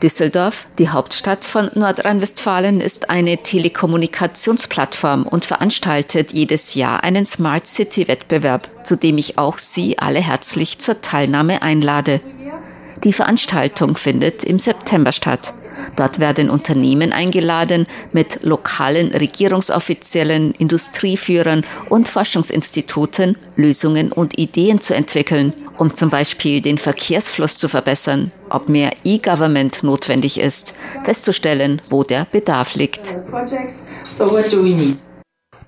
Düsseldorf, 0.00 0.68
die 0.78 0.88
Hauptstadt 0.88 1.44
von 1.44 1.72
Nordrhein-Westfalen, 1.75 2.80
ist 2.80 3.10
eine 3.10 3.38
Telekommunikationsplattform 3.38 5.26
und 5.26 5.44
veranstaltet 5.44 6.32
jedes 6.32 6.76
Jahr 6.76 7.02
einen 7.02 7.26
Smart 7.26 7.66
City 7.66 8.06
Wettbewerb, 8.06 8.68
zu 8.87 8.94
dem 8.94 9.18
ich 9.18 9.38
auch 9.38 9.58
Sie 9.58 9.99
alle 9.99 10.20
herzlich 10.20 10.78
zur 10.78 11.02
Teilnahme 11.02 11.62
einlade. 11.62 12.20
Die 13.04 13.12
Veranstaltung 13.14 13.97
findet 13.97 14.45
im 14.45 14.59
September 14.59 15.12
statt. 15.12 15.54
Dort 15.97 16.19
werden 16.19 16.50
Unternehmen 16.50 17.12
eingeladen, 17.12 17.87
mit 18.12 18.42
lokalen 18.42 19.12
Regierungsoffiziellen, 19.12 20.52
Industrieführern 20.52 21.64
und 21.88 22.09
Forschungsinstituten 22.09 23.38
Lösungen 23.57 24.12
und 24.12 24.38
Ideen 24.38 24.80
zu 24.80 24.95
entwickeln, 24.95 25.54
um 25.78 25.95
zum 25.95 26.11
Beispiel 26.11 26.61
den 26.61 26.76
Verkehrsfluss 26.76 27.57
zu 27.57 27.69
verbessern, 27.69 28.33
ob 28.50 28.69
mehr 28.69 28.92
E-Government 29.04 29.83
notwendig 29.83 30.38
ist, 30.38 30.75
festzustellen, 31.04 31.80
wo 31.88 32.02
der 32.02 32.26
Bedarf 32.30 32.75
liegt. 32.75 33.16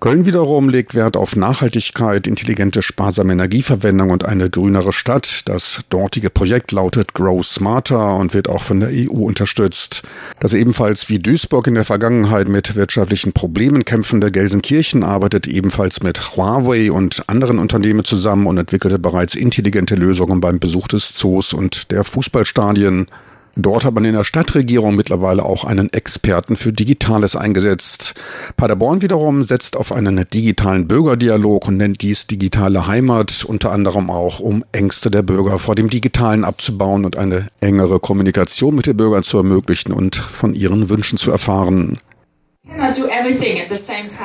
Köln 0.02 0.26
wiederum 0.26 0.68
legt 0.68 0.96
Wert 0.96 1.16
auf 1.16 1.36
Nachhaltigkeit, 1.36 2.26
intelligente, 2.26 2.82
sparsame 2.82 3.34
Energieverwendung 3.34 4.10
und 4.10 4.24
eine 4.24 4.50
grünere 4.50 4.92
Stadt. 4.92 5.42
Das 5.44 5.78
dortige 5.90 6.28
Projekt 6.28 6.72
lautet 6.72 7.14
Grow 7.14 7.46
Smarter 7.46 8.16
und 8.16 8.34
wird 8.34 8.48
auch 8.48 8.64
von 8.64 8.80
der 8.80 8.88
EU 8.88 9.26
unterstützt. 9.26 10.02
Das 10.40 10.54
ebenfalls 10.54 11.08
wie 11.08 11.20
Duisburg 11.20 11.68
in 11.68 11.76
der 11.76 11.84
Vergangenheit 11.84 12.48
mit 12.48 12.74
wirtschaftlichen 12.74 13.32
Problemen 13.32 13.84
kämpfende 13.84 14.32
Gelsenkirchen 14.32 15.04
arbeitet 15.04 15.46
ebenfalls 15.46 16.02
mit 16.02 16.36
Huawei 16.36 16.90
und 16.90 17.22
anderen 17.28 17.60
Unternehmen 17.60 18.04
zusammen 18.04 18.48
und 18.48 18.58
entwickelte 18.58 18.98
bereits 18.98 19.36
intelligente 19.36 19.94
Lösungen 19.94 20.40
beim 20.40 20.58
Besuch 20.58 20.88
des 20.88 21.14
Zoos 21.14 21.52
und 21.52 21.92
der 21.92 22.02
Fußballstadien. 22.02 23.06
Dort 23.54 23.84
hat 23.84 23.92
man 23.92 24.06
in 24.06 24.14
der 24.14 24.24
Stadtregierung 24.24 24.96
mittlerweile 24.96 25.44
auch 25.44 25.64
einen 25.64 25.92
Experten 25.92 26.56
für 26.56 26.72
Digitales 26.72 27.36
eingesetzt. 27.36 28.14
Paderborn 28.56 29.02
wiederum 29.02 29.42
setzt 29.44 29.76
auf 29.76 29.92
einen 29.92 30.24
digitalen 30.32 30.88
Bürgerdialog 30.88 31.68
und 31.68 31.76
nennt 31.76 32.00
dies 32.00 32.26
digitale 32.26 32.86
Heimat, 32.86 33.44
unter 33.44 33.70
anderem 33.70 34.08
auch, 34.08 34.40
um 34.40 34.64
Ängste 34.72 35.10
der 35.10 35.22
Bürger 35.22 35.58
vor 35.58 35.74
dem 35.74 35.90
Digitalen 35.90 36.44
abzubauen 36.44 37.04
und 37.04 37.18
eine 37.18 37.48
engere 37.60 38.00
Kommunikation 38.00 38.74
mit 38.74 38.86
den 38.86 38.96
Bürgern 38.96 39.22
zu 39.22 39.36
ermöglichen 39.36 39.92
und 39.92 40.16
von 40.16 40.54
ihren 40.54 40.88
Wünschen 40.88 41.18
zu 41.18 41.30
erfahren. 41.30 41.98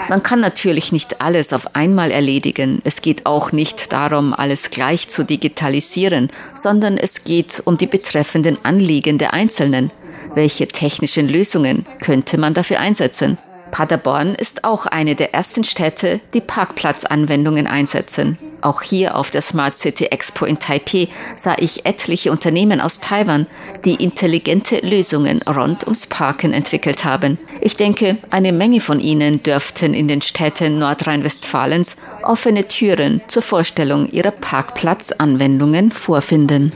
Man 0.10 0.24
kann 0.24 0.40
natürlich 0.40 0.92
nicht 0.92 1.22
alles 1.22 1.54
auf 1.54 1.76
einmal 1.76 2.12
erledigen. 2.12 2.82
Es 2.84 3.02
geht 3.02 3.26
auch 3.26 3.52
nicht 3.52 3.92
darum, 3.94 4.34
alles 4.34 4.72
gleich 4.72 5.10
zu 5.10 5.24
digitalisieren, 5.24 6.32
sondern 6.54 6.98
es 6.98 7.24
geht 7.24 7.62
um 7.66 7.78
die 7.78 7.88
betreffenden 7.88 8.58
Anliegen 8.64 9.18
der 9.18 9.34
Einzelnen. 9.34 9.92
Welche 10.34 10.68
technischen 10.68 11.28
Lösungen 11.28 11.86
könnte 12.00 12.38
man 12.38 12.54
dafür 12.54 12.80
einsetzen? 12.80 13.38
Paderborn 13.72 14.34
ist 14.34 14.64
auch 14.64 14.86
eine 14.86 15.16
der 15.16 15.34
ersten 15.34 15.64
Städte, 15.64 16.20
die 16.34 16.42
Parkplatzanwendungen 16.42 17.68
einsetzen. 17.68 18.38
Auch 18.68 18.82
hier 18.82 19.16
auf 19.16 19.32
der 19.32 19.42
Smart 19.42 19.78
City 19.78 20.08
Expo 20.08 20.44
in 20.44 20.60
Taipei 20.60 21.08
sah 21.38 21.56
ich 21.58 21.86
etliche 21.86 22.34
Unternehmen 22.34 22.82
aus 22.82 23.00
Taiwan, 23.00 23.48
die 23.86 23.96
intelligente 23.96 24.80
Lösungen 24.80 25.40
rund 25.44 25.86
ums 25.86 26.06
Parken 26.06 26.52
entwickelt 26.52 27.06
haben. 27.06 27.38
Ich 27.62 27.78
denke, 27.78 28.18
eine 28.30 28.52
Menge 28.52 28.82
von 28.82 29.00
ihnen 29.00 29.42
dürften 29.42 29.94
in 29.94 30.10
den 30.10 30.22
Städten 30.22 30.80
Nordrhein-Westfalens 30.80 31.96
offene 32.24 32.68
Türen 32.68 33.22
zur 33.30 33.42
Vorstellung 33.42 34.10
ihrer 34.12 34.32
Parkplatzanwendungen 34.32 35.94
vorfinden. 35.94 36.70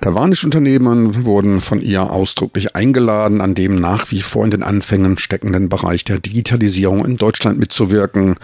Taiwanische 0.00 0.46
Unternehmen 0.46 1.24
wurden 1.24 1.60
von 1.60 1.80
ihr 1.80 2.10
ausdrücklich 2.10 2.76
eingeladen, 2.76 3.40
an 3.40 3.54
dem 3.54 3.76
nach 3.76 4.10
wie 4.10 4.20
vor 4.20 4.44
in 4.44 4.50
den 4.50 4.62
Anfängen 4.62 5.16
steckenden 5.16 5.68
Bereich 5.68 6.04
der 6.04 6.18
Digitalisierung 6.18 7.04
in 7.06 7.16
Deutschland 7.16 7.58
mitzuwirken. 7.58 8.34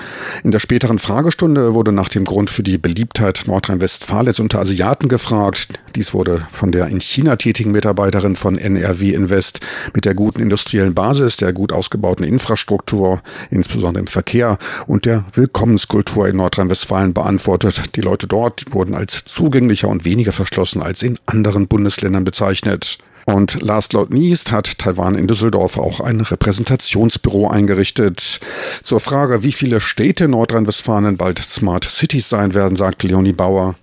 In 0.42 0.52
der 0.52 0.60
späteren 0.60 0.98
Fragestunde 0.98 1.74
wurde 1.74 1.92
nach 1.92 2.08
dem 2.08 2.24
Grund 2.24 2.48
für 2.48 2.62
die 2.62 2.78
Beliebtheit 2.78 3.42
Nordrhein-Westfalens 3.46 4.40
unter 4.40 4.60
Asiaten 4.60 5.08
gefragt. 5.08 5.68
Dies 5.96 6.14
wurde 6.14 6.46
von 6.50 6.72
der 6.72 6.86
in 6.86 7.00
China 7.00 7.36
tätigen 7.36 7.72
Mitarbeiterin 7.72 8.36
von 8.36 8.56
NRW 8.56 9.12
Invest 9.12 9.60
mit 9.92 10.06
der 10.06 10.14
guten 10.14 10.40
industriellen 10.40 10.94
Basis, 10.94 11.36
der 11.36 11.52
gut 11.52 11.72
ausgebauten 11.72 12.24
Infrastruktur, 12.24 13.20
insbesondere 13.50 14.00
im 14.00 14.06
Verkehr 14.06 14.56
und 14.86 15.04
der 15.04 15.26
Willkommenskultur 15.34 16.28
in 16.28 16.36
Nordrhein-Westfalen 16.36 17.12
beantwortet. 17.12 17.96
Die 17.96 18.00
Leute 18.00 18.26
dort 18.26 18.72
wurden 18.72 18.94
als 18.94 19.24
zugänglicher 19.26 19.88
und 19.88 20.06
weniger 20.06 20.32
verschlossen 20.32 20.82
als 20.82 21.02
in 21.02 21.18
anderen 21.26 21.39
Bundesländern 21.42 22.24
bezeichnet. 22.24 22.98
Und 23.26 23.60
last 23.62 23.92
but 23.92 24.10
not 24.10 24.18
least 24.18 24.50
hat 24.50 24.78
Taiwan 24.78 25.14
in 25.14 25.26
Düsseldorf 25.26 25.78
auch 25.78 26.00
ein 26.00 26.20
Repräsentationsbüro 26.20 27.48
eingerichtet. 27.48 28.40
Zur 28.82 29.00
Frage, 29.00 29.42
wie 29.42 29.52
viele 29.52 29.80
Städte 29.80 30.26
Nordrhein-Westfalen 30.28 31.16
bald 31.16 31.38
Smart 31.38 31.84
Cities 31.84 32.28
sein 32.28 32.54
werden, 32.54 32.76
sagt 32.76 33.02
Leonie 33.02 33.32
Bauer. 33.32 33.76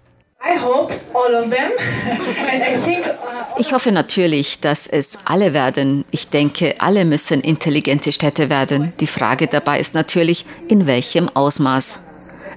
Ich 3.59 3.73
hoffe 3.73 3.91
natürlich, 3.91 4.59
dass 4.59 4.87
es 4.87 5.17
alle 5.25 5.53
werden. 5.53 6.05
Ich 6.11 6.29
denke, 6.29 6.75
alle 6.79 7.05
müssen 7.05 7.41
intelligente 7.41 8.11
Städte 8.11 8.49
werden. 8.49 8.93
Die 8.99 9.07
Frage 9.07 9.47
dabei 9.47 9.79
ist 9.79 9.93
natürlich, 9.93 10.45
in 10.67 10.85
welchem 10.85 11.29
Ausmaß. 11.29 11.99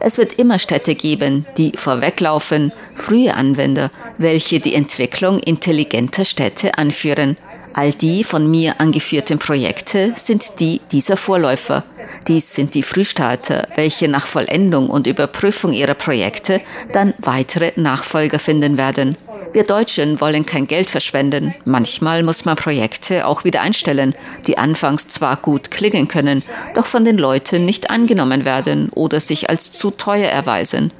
Es 0.01 0.19
wird 0.19 0.35
immer 0.35 0.59
Städte 0.59 0.95
geben, 0.95 1.47
die 1.59 1.73
vorweglaufen, 1.77 2.73
frühe 2.95 3.35
Anwender, 3.35 3.91
welche 4.21 4.61
die 4.61 4.75
Entwicklung 4.75 5.41
intelligenter 5.41 6.25
Städte 6.25 6.79
anführen. 6.79 7.37
All 7.73 7.93
die 7.93 8.25
von 8.25 8.51
mir 8.51 8.81
angeführten 8.81 9.39
Projekte 9.39 10.13
sind 10.17 10.61
die 10.61 10.81
dieser 10.91 11.17
Vorläufer. 11.17 11.85
Dies 12.27 12.55
sind 12.55 12.75
die 12.75 12.83
Frühstarter, 12.83 13.69
welche 13.77 14.09
nach 14.09 14.27
Vollendung 14.27 14.91
und 14.91 15.07
Überprüfung 15.07 15.73
ihrer 15.73 15.95
Projekte 15.95 16.61
dann 16.93 17.15
weitere 17.19 17.73
Nachfolger 17.77 18.39
finden 18.39 18.77
werden. 18.77 19.17
Wir 19.53 19.65
Deutschen 19.65 20.21
wollen 20.21 20.47
kein 20.47 20.67
Geld 20.69 20.89
verschwenden. 20.89 21.55
Manchmal 21.65 22.23
muss 22.23 22.45
man 22.45 22.57
Projekte 22.57 23.27
auch 23.27 23.43
wieder 23.43 23.63
einstellen, 23.63 24.15
die 24.47 24.59
anfangs 24.59 25.09
zwar 25.09 25.37
gut 25.37 25.71
klingen 25.71 26.07
können, 26.07 26.43
doch 26.75 26.87
von 26.87 27.05
den 27.05 27.19
Leuten 27.19 27.65
nicht 27.65 27.91
angenommen 27.91 28.45
werden 28.45 28.91
oder 28.91 29.21
sich 29.21 29.51
als 29.51 29.73
zu 29.73 29.91
teuer 29.91 30.29
erweisen. 30.29 30.93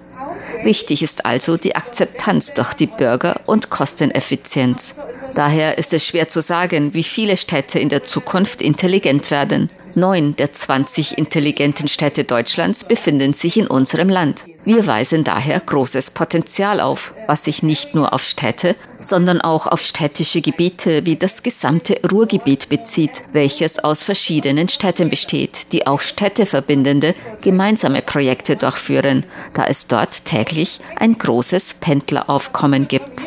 Wichtig 0.65 1.03
ist 1.03 1.25
also 1.25 1.57
die 1.57 1.77
Akzeptanz 1.77 2.53
durch 2.55 2.75
die 2.75 2.87
Bürger 2.87 3.41
und 3.47 3.71
Kosteneffizienz. 3.71 5.01
Daher 5.35 5.79
ist 5.79 5.93
es 5.93 6.05
schwer 6.05 6.29
zu 6.29 6.43
sagen, 6.43 6.93
wie 6.93 7.05
viele 7.05 7.37
Städte 7.37 7.79
in 7.79 7.89
der 7.89 8.05
Zukunft 8.05 8.63
intelligent 8.63 9.31
werden. 9.31 9.71
Neun 9.95 10.37
der 10.37 10.53
20 10.53 11.19
intelligenten 11.19 11.89
Städte 11.89 12.25
Deutschlands 12.25 12.85
befinden 12.85 13.35
sich 13.35 13.57
in 13.57 13.67
unserem 13.67 14.09
Land. 14.09 14.45
Wir 14.65 14.87
weisen 14.87 15.25
daher 15.25 15.61
großes 15.61 16.11
Potenzial 16.11 16.81
auf, 16.81 17.15
was 17.27 17.45
sich 17.45 17.63
nicht 17.63 17.95
nur 17.95 18.13
auf 18.13 18.23
Städte, 18.23 18.77
sondern 18.99 19.41
auch 19.41 19.67
auf 19.67 19.83
städtische 19.83 20.41
Gebiete 20.41 21.07
wie 21.07 21.17
das 21.17 21.43
gesamte 21.43 22.01
Ruhrgebiet 22.11 22.69
bezieht, 22.69 23.23
welches 23.33 23.79
aus 23.79 24.03
verschiedenen 24.03 24.69
Städten 24.69 25.11
besteht, 25.11 25.73
die 25.73 25.87
auch 25.87 26.01
städteverbindende 26.01 27.15
gemeinsame 27.43 28.03
Projekte 28.03 28.57
durchführen, 28.57 29.25
da 29.55 29.65
es 29.67 29.87
dort 29.87 30.25
täglich 30.25 30.81
ein 30.97 31.17
großes 31.17 31.75
Pendleraufkommen 31.81 32.89
gibt. 32.89 33.25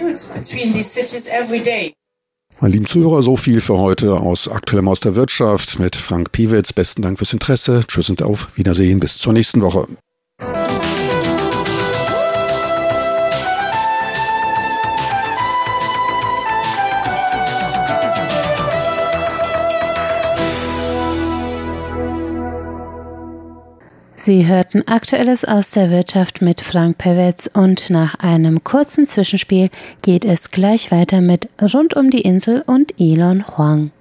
Meine 2.60 2.74
lieben 2.74 2.86
Zuhörer, 2.86 3.22
so 3.22 3.36
viel 3.36 3.62
für 3.62 3.78
heute 3.78 4.14
aus 4.14 4.48
Aktuellem 4.48 4.88
aus 4.88 5.00
der 5.00 5.16
Wirtschaft 5.16 5.80
mit 5.80 5.96
Frank 5.96 6.32
Piewitz. 6.32 6.72
Besten 6.72 7.02
Dank 7.02 7.18
fürs 7.18 7.34
Interesse. 7.34 7.84
Tschüss 7.88 8.10
und 8.10 8.22
auf 8.24 8.48
Wiedersehen. 8.56 9.00
Bis 9.00 9.18
zur 9.18 9.34
nächsten 9.34 9.62
Woche. 9.62 9.88
Sie 24.26 24.48
hörten 24.48 24.88
Aktuelles 24.88 25.44
aus 25.44 25.72
der 25.72 25.90
Wirtschaft 25.90 26.42
mit 26.42 26.62
Frank 26.62 26.98
Pewetz 26.98 27.50
und 27.54 27.90
nach 27.90 28.16
einem 28.20 28.64
kurzen 28.64 29.06
Zwischenspiel 29.06 29.70
geht 30.02 30.24
es 30.24 30.50
gleich 30.50 30.92
weiter 30.92 31.20
mit 31.20 31.50
Rund 31.62 31.94
um 31.94 32.10
die 32.10 32.22
Insel 32.22 32.64
und 32.66 32.94
Elon 32.98 33.46
Huang. 33.46 33.92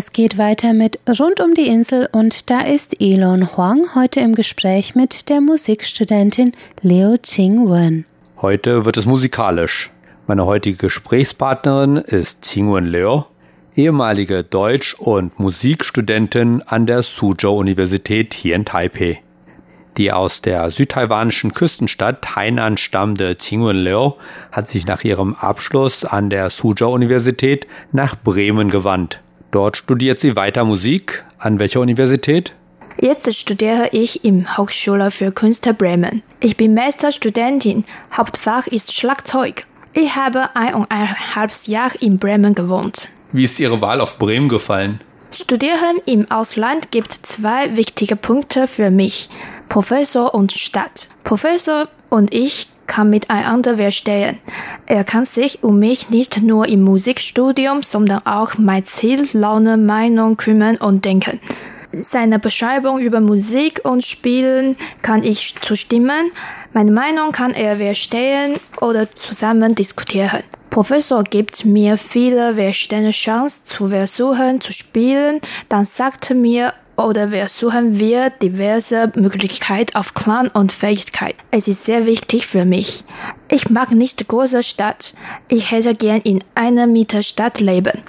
Es 0.00 0.12
geht 0.12 0.38
weiter 0.38 0.74
mit 0.74 1.00
Rund 1.18 1.40
um 1.40 1.54
die 1.54 1.66
Insel 1.66 2.08
und 2.12 2.50
da 2.50 2.60
ist 2.60 3.00
Elon 3.00 3.56
Huang 3.56 3.96
heute 3.96 4.20
im 4.20 4.36
Gespräch 4.36 4.94
mit 4.94 5.28
der 5.28 5.40
Musikstudentin 5.40 6.52
Leo 6.82 7.16
Qingwen. 7.20 8.04
Heute 8.40 8.84
wird 8.84 8.96
es 8.96 9.06
musikalisch. 9.06 9.90
Meine 10.28 10.46
heutige 10.46 10.76
Gesprächspartnerin 10.76 11.96
ist 11.96 12.42
Qingwen 12.42 12.86
Leo, 12.86 13.26
ehemalige 13.74 14.44
Deutsch- 14.44 14.94
und 14.94 15.36
Musikstudentin 15.40 16.62
an 16.62 16.86
der 16.86 17.02
Suzhou-Universität 17.02 18.34
hier 18.34 18.54
in 18.54 18.64
Taipei. 18.64 19.20
Die 19.96 20.12
aus 20.12 20.42
der 20.42 20.70
südtaiwanischen 20.70 21.54
Küstenstadt 21.54 22.36
Hainan 22.36 22.76
stammende 22.76 23.34
Qingwen 23.34 23.78
Liu 23.78 24.12
hat 24.52 24.68
sich 24.68 24.86
nach 24.86 25.02
ihrem 25.02 25.34
Abschluss 25.34 26.04
an 26.04 26.30
der 26.30 26.50
Suzhou-Universität 26.50 27.66
nach 27.90 28.14
Bremen 28.14 28.70
gewandt. 28.70 29.18
Dort 29.50 29.76
studiert 29.76 30.20
sie 30.20 30.36
weiter 30.36 30.64
Musik. 30.64 31.24
An 31.38 31.58
welcher 31.58 31.80
Universität? 31.80 32.52
Jetzt 33.00 33.32
studiere 33.34 33.90
ich 33.92 34.24
im 34.24 34.56
Hochschule 34.56 35.10
für 35.10 35.30
Künste 35.30 35.72
Bremen. 35.72 36.22
Ich 36.40 36.56
bin 36.56 36.74
Meisterstudentin. 36.74 37.84
Hauptfach 38.16 38.66
ist 38.66 38.92
Schlagzeug. 38.92 39.66
Ich 39.92 40.16
habe 40.16 40.54
eineinhalb 40.54 41.52
Jahre 41.66 41.96
in 41.98 42.18
Bremen 42.18 42.54
gewohnt. 42.54 43.08
Wie 43.32 43.44
ist 43.44 43.60
Ihre 43.60 43.80
Wahl 43.80 44.00
auf 44.00 44.18
Bremen 44.18 44.48
gefallen? 44.48 45.00
Studieren 45.30 45.98
im 46.06 46.30
Ausland 46.30 46.90
gibt 46.90 47.12
zwei 47.12 47.76
wichtige 47.76 48.16
Punkte 48.16 48.66
für 48.66 48.90
mich. 48.90 49.28
Professor 49.68 50.34
und 50.34 50.52
Stadt. 50.52 51.08
Professor 51.22 51.88
und 52.08 52.34
ich 52.34 52.68
kann 52.88 53.10
miteinander 53.10 53.76
verstehen. 53.76 54.38
Er 54.86 55.04
kann 55.04 55.24
sich 55.24 55.62
um 55.62 55.78
mich 55.78 56.10
nicht 56.10 56.42
nur 56.42 56.68
im 56.68 56.82
Musikstudium, 56.82 57.84
sondern 57.84 58.26
auch 58.26 58.58
mein 58.58 58.84
Ziel, 58.84 59.28
Laune, 59.32 59.76
Meinung 59.76 60.36
kümmern 60.36 60.76
und 60.76 61.04
denken. 61.04 61.38
Seine 61.92 62.38
Beschreibung 62.38 62.98
über 62.98 63.20
Musik 63.20 63.80
und 63.84 64.04
Spielen 64.04 64.76
kann 65.02 65.22
ich 65.22 65.54
zustimmen. 65.62 66.32
Meine 66.72 66.90
Meinung 66.90 67.32
kann 67.32 67.54
er 67.54 67.76
verstehen 67.76 68.56
oder 68.80 69.08
zusammen 69.14 69.74
diskutieren. 69.74 70.42
Professor 70.70 71.24
gibt 71.24 71.64
mir 71.64 71.96
viele 71.96 72.54
verschiedene 72.54 73.10
Chancen 73.10 73.62
zu 73.66 73.88
versuchen 73.88 74.60
zu 74.60 74.72
spielen, 74.72 75.40
dann 75.68 75.84
sagt 75.84 76.30
mir 76.34 76.74
oder 76.98 77.28
versuchen 77.30 77.98
wir 78.00 78.30
diverse 78.30 79.12
Möglichkeiten 79.14 79.96
auf 79.96 80.14
Klang 80.14 80.48
und 80.48 80.72
Fähigkeit. 80.72 81.36
Es 81.52 81.68
ist 81.68 81.84
sehr 81.84 82.06
wichtig 82.06 82.46
für 82.46 82.64
mich. 82.64 83.04
Ich 83.50 83.70
mag 83.70 83.92
nicht 83.92 84.26
große 84.26 84.62
Stadt. 84.62 85.14
Ich 85.48 85.70
hätte 85.70 85.94
gern 85.94 86.20
in 86.22 86.42
einer 86.54 86.86
Mittelstadt 86.86 87.60
leben. 87.60 88.02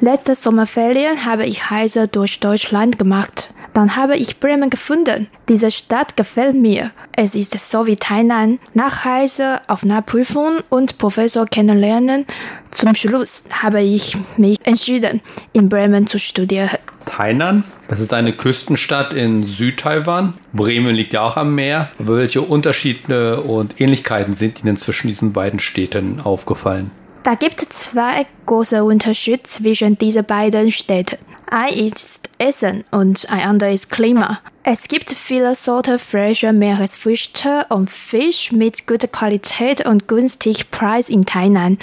Letzte 0.00 0.34
Sommerferien 0.34 1.24
habe 1.24 1.46
ich 1.46 1.70
Reise 1.70 2.08
durch 2.08 2.40
Deutschland 2.40 2.98
gemacht. 2.98 3.50
Dann 3.72 3.96
habe 3.96 4.16
ich 4.16 4.38
Bremen 4.38 4.70
gefunden. 4.70 5.28
Diese 5.48 5.70
Stadt 5.70 6.16
gefällt 6.16 6.54
mir. 6.54 6.92
Es 7.16 7.34
ist 7.34 7.58
so 7.70 7.86
wie 7.86 7.96
Tainan. 7.96 8.60
Nach 8.72 9.04
Reise, 9.04 9.60
auf 9.66 9.84
Nachprüfung 9.84 10.58
und 10.68 10.98
Professor 10.98 11.44
kennenlernen. 11.46 12.24
Zum 12.70 12.94
Schluss 12.94 13.44
habe 13.50 13.80
ich 13.80 14.16
mich 14.36 14.58
entschieden, 14.64 15.22
in 15.52 15.68
Bremen 15.68 16.06
zu 16.06 16.20
studieren. 16.20 16.78
Tainan, 17.04 17.64
das 17.88 18.00
ist 18.00 18.12
eine 18.12 18.32
Küstenstadt 18.32 19.12
in 19.14 19.42
Südtaiwan. 19.42 20.34
Bremen 20.52 20.94
liegt 20.94 21.12
ja 21.12 21.22
auch 21.22 21.36
am 21.36 21.54
Meer. 21.54 21.90
Aber 21.98 22.16
welche 22.16 22.40
Unterschiede 22.42 23.40
und 23.42 23.80
Ähnlichkeiten 23.80 24.34
sind 24.34 24.62
Ihnen 24.62 24.76
zwischen 24.76 25.08
diesen 25.08 25.32
beiden 25.32 25.60
Städten 25.60 26.20
aufgefallen? 26.20 26.90
Da 27.24 27.34
gibt 27.34 27.62
es 27.62 27.68
zwei 27.68 28.26
große 28.46 28.84
Unterschiede 28.84 29.42
zwischen 29.44 29.96
diesen 29.98 30.24
beiden 30.24 30.70
Städten. 30.70 31.16
Ein 31.50 31.72
ist 31.72 32.20
Essen 32.38 32.84
und 32.90 33.30
ein 33.30 33.40
anderer 33.48 33.70
ist 33.70 33.90
Klima. 33.90 34.40
Es 34.62 34.82
gibt 34.88 35.10
viele 35.10 35.54
Sorten 35.54 35.98
frischer 35.98 36.52
Meeresfrüchte 36.52 37.66
und 37.68 37.90
Fisch 37.90 38.50
mit 38.50 38.86
guter 38.86 39.08
Qualität 39.08 39.86
und 39.86 40.08
günstig 40.08 40.70
Preis 40.70 41.08
in 41.08 41.26
Tainan. 41.26 41.78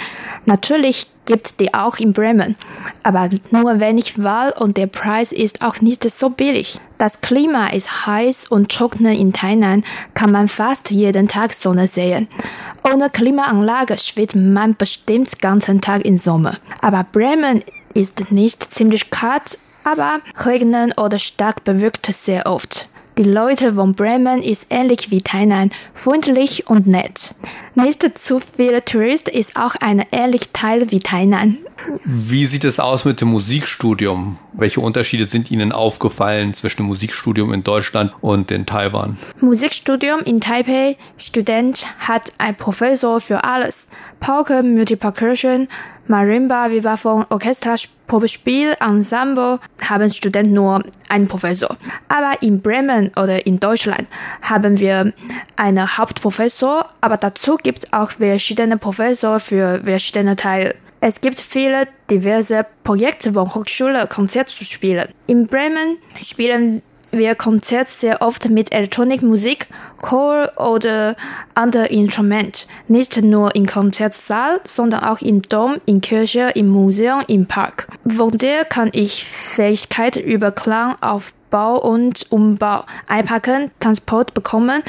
Natürlich 0.46 1.06
gibt 1.26 1.60
die 1.60 1.72
auch 1.72 1.98
in 1.98 2.12
Bremen, 2.12 2.56
aber 3.02 3.28
nur 3.50 3.80
wenig 3.80 4.22
Wahl 4.22 4.52
und 4.58 4.76
der 4.76 4.86
Preis 4.86 5.32
ist 5.32 5.62
auch 5.62 5.80
nicht 5.80 6.08
so 6.10 6.30
billig. 6.30 6.78
Das 6.98 7.20
Klima 7.20 7.68
ist 7.68 8.06
heiß 8.06 8.46
und 8.46 8.70
trocken 8.70 9.06
in 9.06 9.32
Tainan, 9.32 9.84
kann 10.14 10.30
man 10.30 10.48
fast 10.48 10.90
jeden 10.90 11.28
Tag 11.28 11.52
Sonne 11.52 11.88
sehen. 11.88 12.28
Ohne 12.84 13.10
Klimaanlage 13.10 13.98
schwitzt 13.98 14.36
man 14.36 14.76
bestimmt 14.76 15.40
ganzen 15.40 15.80
Tag 15.80 16.04
im 16.04 16.16
Sommer. 16.16 16.58
Aber 16.80 17.04
Bremen 17.10 17.62
ist 17.94 18.30
nicht 18.30 18.74
ziemlich 18.74 19.10
kalt, 19.10 19.58
aber 19.84 20.20
regnen 20.44 20.92
oder 20.92 21.18
stark 21.18 21.64
bewölkt 21.64 22.06
sehr 22.06 22.46
oft. 22.46 22.88
Die 23.18 23.24
Leute 23.24 23.74
von 23.74 23.94
Bremen 23.94 24.42
ist 24.42 24.66
ähnlich 24.70 25.10
wie 25.10 25.20
Tainan, 25.20 25.70
freundlich 25.92 26.68
und 26.68 26.86
nett. 26.86 27.34
Nicht 27.74 28.18
zu 28.18 28.40
viele 28.40 28.84
Touristen 28.84 29.30
ist 29.30 29.56
auch 29.56 29.74
ein 29.80 30.04
ähnlich 30.12 30.50
Teil 30.52 30.90
wie 30.90 31.00
Tainan. 31.00 31.56
Wie 32.04 32.44
sieht 32.46 32.64
es 32.64 32.78
aus 32.78 33.06
mit 33.06 33.20
dem 33.20 33.28
Musikstudium? 33.28 34.38
Welche 34.52 34.80
Unterschiede 34.80 35.24
sind 35.24 35.50
Ihnen 35.50 35.72
aufgefallen 35.72 36.52
zwischen 36.52 36.78
dem 36.78 36.86
Musikstudium 36.86 37.52
in 37.52 37.64
Deutschland 37.64 38.12
und 38.20 38.50
in 38.50 38.66
Taiwan? 38.66 39.16
Musikstudium 39.40 40.20
in 40.20 40.40
Taipei. 40.40 40.96
Student 41.16 41.86
hat 41.98 42.32
ein 42.36 42.56
Professor 42.56 43.20
für 43.20 43.42
alles. 43.44 43.86
Pauke, 44.20 44.62
Multipercussion, 44.62 45.66
Marimba, 46.06 46.70
Vibraphon, 46.70 47.24
Orchester, 47.30 47.76
Probespiel, 48.06 48.74
Ensemble 48.80 49.60
haben 49.88 50.10
Studenten 50.10 50.52
nur 50.52 50.82
einen 51.08 51.28
Professor. 51.28 51.76
Aber 52.08 52.42
in 52.42 52.60
Bremen 52.60 53.10
oder 53.16 53.46
in 53.46 53.58
Deutschland 53.58 54.06
haben 54.42 54.78
wir 54.78 55.12
einen 55.56 55.96
Hauptprofessor, 55.96 56.88
aber 57.00 57.16
dazu 57.16 57.56
gibt 57.62 57.92
auch 57.92 58.10
verschiedene 58.10 58.76
Professor 58.76 59.40
für 59.40 59.80
verschiedene 59.84 60.36
Teile. 60.36 60.74
Es 61.00 61.20
gibt 61.20 61.40
viele 61.40 61.88
diverse 62.10 62.64
Projekte 62.84 63.32
von 63.32 63.54
Hochschule, 63.54 64.06
Konzerte 64.06 64.54
zu 64.54 64.64
spielen. 64.64 65.08
In 65.26 65.46
Bremen 65.46 65.98
spielen 66.20 66.82
wir 67.12 67.34
Konzerte 67.34 67.90
sehr 67.90 68.22
oft 68.22 68.48
mit 68.48 68.72
Elektronikmusik, 68.72 69.66
Chor 70.00 70.50
oder 70.56 71.14
anderen 71.54 71.86
Instrument. 71.88 72.66
Nicht 72.88 73.22
nur 73.22 73.54
im 73.54 73.66
Konzertsaal, 73.66 74.60
sondern 74.64 75.04
auch 75.04 75.20
im 75.20 75.42
Dom, 75.42 75.76
in 75.84 76.00
Kirche, 76.00 76.52
im 76.54 76.68
Museum, 76.68 77.22
im 77.28 77.46
Park. 77.46 77.88
Von 78.08 78.30
der 78.38 78.64
kann 78.64 78.90
ich 78.92 79.24
Fähigkeit 79.24 80.16
über 80.16 80.52
Klangaufbau 80.52 81.78
und 81.80 82.26
Umbau 82.30 82.84
einpacken, 83.08 83.70
Transport 83.78 84.32
bekommen, 84.32 84.82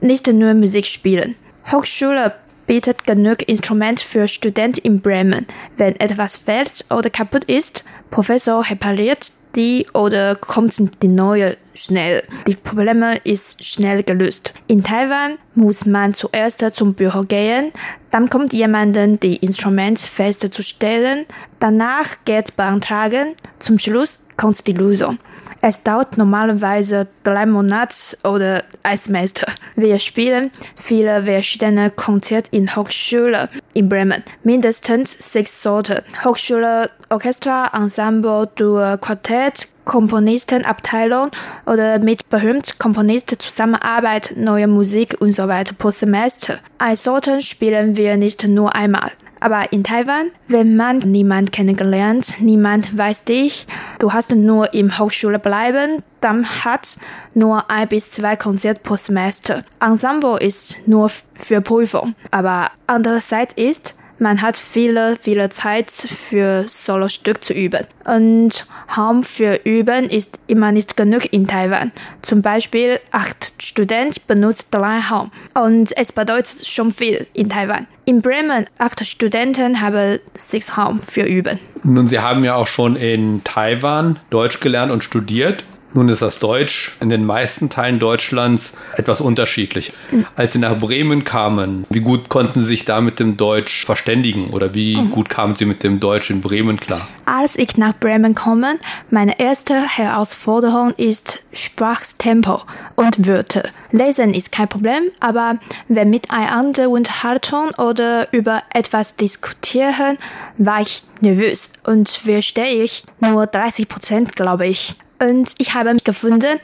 nicht 0.00 0.26
nur 0.26 0.54
Musik 0.54 0.86
spielen. 0.86 1.36
Hochschule 1.70 2.34
bietet 2.66 3.04
genug 3.04 3.46
Instrument 3.48 4.00
für 4.00 4.28
Studenten 4.28 4.80
in 4.82 5.00
Bremen. 5.00 5.46
Wenn 5.76 5.96
etwas 5.96 6.38
fehlt 6.38 6.84
oder 6.90 7.10
kaputt 7.10 7.44
ist, 7.44 7.84
Professor 8.10 8.68
repariert 8.68 9.32
die 9.56 9.86
oder 9.92 10.34
kommt 10.36 11.02
die 11.02 11.08
neue 11.08 11.56
schnell. 11.74 12.22
Die 12.46 12.56
Probleme 12.56 13.18
ist 13.24 13.64
schnell 13.64 14.02
gelöst. 14.02 14.54
In 14.66 14.82
Taiwan 14.82 15.38
muss 15.54 15.84
man 15.84 16.14
zuerst 16.14 16.64
zum 16.74 16.94
Büro 16.94 17.22
gehen, 17.22 17.72
dann 18.10 18.30
kommt 18.30 18.52
jemanden, 18.52 19.20
die 19.20 19.36
Instrument 19.36 19.98
festzustellen, 19.98 21.26
danach 21.58 22.16
Geld 22.24 22.56
beantragen, 22.56 23.34
zum 23.58 23.78
Schluss 23.78 24.20
kommt 24.36 24.66
die 24.66 24.72
Lösung. 24.72 25.18
Es 25.64 25.80
dauert 25.84 26.18
normalerweise 26.18 27.06
drei 27.22 27.46
Monate 27.46 28.18
oder 28.24 28.64
ein 28.82 28.96
Semester. 28.96 29.46
Wir 29.76 30.00
spielen 30.00 30.50
viele 30.74 31.22
verschiedene 31.22 31.92
Konzerte 31.92 32.50
in 32.50 32.74
Hochschule 32.74 33.48
in 33.72 33.88
Bremen. 33.88 34.24
Mindestens 34.42 35.12
sechs 35.12 35.62
Sorten. 35.62 36.02
Hochschule, 36.24 36.90
Orchester, 37.10 37.70
Ensemble, 37.74 38.48
Duo, 38.56 38.98
Quartett, 38.98 39.68
Komponistenabteilung 39.84 41.30
oder 41.66 42.00
mit 42.00 42.28
berühmten 42.28 42.76
Komponisten 42.80 43.38
zusammenarbeit, 43.38 44.32
neue 44.36 44.66
Musik 44.66 45.14
und 45.20 45.30
so 45.30 45.46
weiter 45.46 45.76
pro 45.78 45.92
Semester. 45.92 46.58
Ein 46.78 46.96
Sorten 46.96 47.40
spielen 47.40 47.96
wir 47.96 48.16
nicht 48.16 48.48
nur 48.48 48.74
einmal. 48.74 49.12
Aber 49.42 49.72
in 49.72 49.82
Taiwan, 49.82 50.30
wenn 50.46 50.76
man 50.76 50.98
niemand 50.98 51.50
kennengelernt, 51.50 52.36
niemand 52.38 52.96
weiß 52.96 53.24
dich, 53.24 53.66
du 53.98 54.12
hast 54.12 54.32
nur 54.32 54.72
im 54.72 54.98
Hochschule 54.98 55.40
bleiben, 55.40 56.02
dann 56.20 56.46
hat 56.64 56.96
nur 57.34 57.68
ein 57.68 57.88
bis 57.88 58.10
zwei 58.10 58.36
Konzerte 58.36 58.80
pro 58.82 58.94
Semester. 58.94 59.64
Ensemble 59.80 60.38
ist 60.38 60.86
nur 60.86 61.10
für 61.34 61.60
Prüfung. 61.60 62.14
Aber 62.30 62.70
andererseits 62.86 63.54
ist, 63.54 63.96
man 64.22 64.40
hat 64.40 64.56
viele, 64.56 65.16
viele 65.20 65.50
Zeit 65.50 65.90
für 65.90 66.66
Solostück 66.66 67.44
zu 67.44 67.52
üben. 67.52 67.84
Und 68.06 68.66
Raum 68.96 69.22
für 69.22 69.60
Üben 69.64 70.08
ist 70.08 70.38
immer 70.46 70.72
nicht 70.72 70.96
genug 70.96 71.32
in 71.32 71.46
Taiwan. 71.46 71.92
Zum 72.22 72.40
Beispiel 72.40 73.00
acht 73.10 73.54
Studenten 73.62 74.20
benutzen 74.26 74.68
drei 74.70 75.00
Raum. 75.00 75.30
Und 75.54 75.96
es 75.96 76.12
bedeutet 76.12 76.66
schon 76.66 76.92
viel 76.92 77.26
in 77.34 77.48
Taiwan. 77.48 77.86
In 78.04 78.22
Bremen 78.22 78.66
acht 78.78 79.04
Studenten 79.04 79.80
haben 79.80 80.18
sechs 80.34 80.78
Raum 80.78 81.02
für 81.02 81.22
Üben. 81.22 81.58
Nun, 81.82 82.06
Sie 82.06 82.20
haben 82.20 82.44
ja 82.44 82.54
auch 82.54 82.66
schon 82.68 82.96
in 82.96 83.42
Taiwan 83.44 84.18
Deutsch 84.30 84.60
gelernt 84.60 84.92
und 84.92 85.04
studiert. 85.04 85.64
Nun 85.94 86.08
ist 86.08 86.22
das 86.22 86.38
Deutsch 86.38 86.92
in 87.00 87.10
den 87.10 87.26
meisten 87.26 87.68
Teilen 87.68 87.98
Deutschlands 87.98 88.72
etwas 88.96 89.20
unterschiedlich. 89.20 89.92
Als 90.36 90.54
Sie 90.54 90.58
nach 90.58 90.78
Bremen 90.78 91.24
kamen, 91.24 91.84
wie 91.90 92.00
gut 92.00 92.28
konnten 92.28 92.60
Sie 92.60 92.66
sich 92.66 92.84
da 92.84 93.00
mit 93.00 93.20
dem 93.20 93.36
Deutsch 93.36 93.84
verständigen 93.84 94.50
oder 94.50 94.74
wie 94.74 94.94
gut 95.10 95.28
kamen 95.28 95.54
Sie 95.54 95.66
mit 95.66 95.82
dem 95.82 96.00
Deutsch 96.00 96.30
in 96.30 96.40
Bremen 96.40 96.78
klar? 96.78 97.06
Als 97.26 97.56
ich 97.56 97.76
nach 97.76 97.94
Bremen 97.94 98.34
komme, 98.34 98.78
meine 99.10 99.38
erste 99.38 99.74
Herausforderung 99.74 100.92
ist 100.96 101.40
Sprachtempo 101.52 102.62
und 102.96 103.26
Wörter. 103.26 103.64
Lesen 103.90 104.32
ist 104.32 104.50
kein 104.50 104.68
Problem, 104.68 105.04
aber 105.20 105.58
wenn 105.88 106.10
miteinander 106.10 106.88
unterhalten 106.88 107.70
oder 107.76 108.32
über 108.32 108.62
etwas 108.72 109.16
diskutieren, 109.16 110.18
war 110.56 110.80
ich 110.80 111.02
nervös 111.20 111.70
und 111.84 112.08
verstehe 112.08 112.82
ich 112.82 113.04
nur 113.20 113.46
30 113.46 113.88
Prozent, 113.88 114.36
glaube 114.36 114.66
ich. 114.66 114.96
Und 115.22 115.54
ich 115.58 115.74
habe 115.74 115.94
gefunden, 116.02 116.58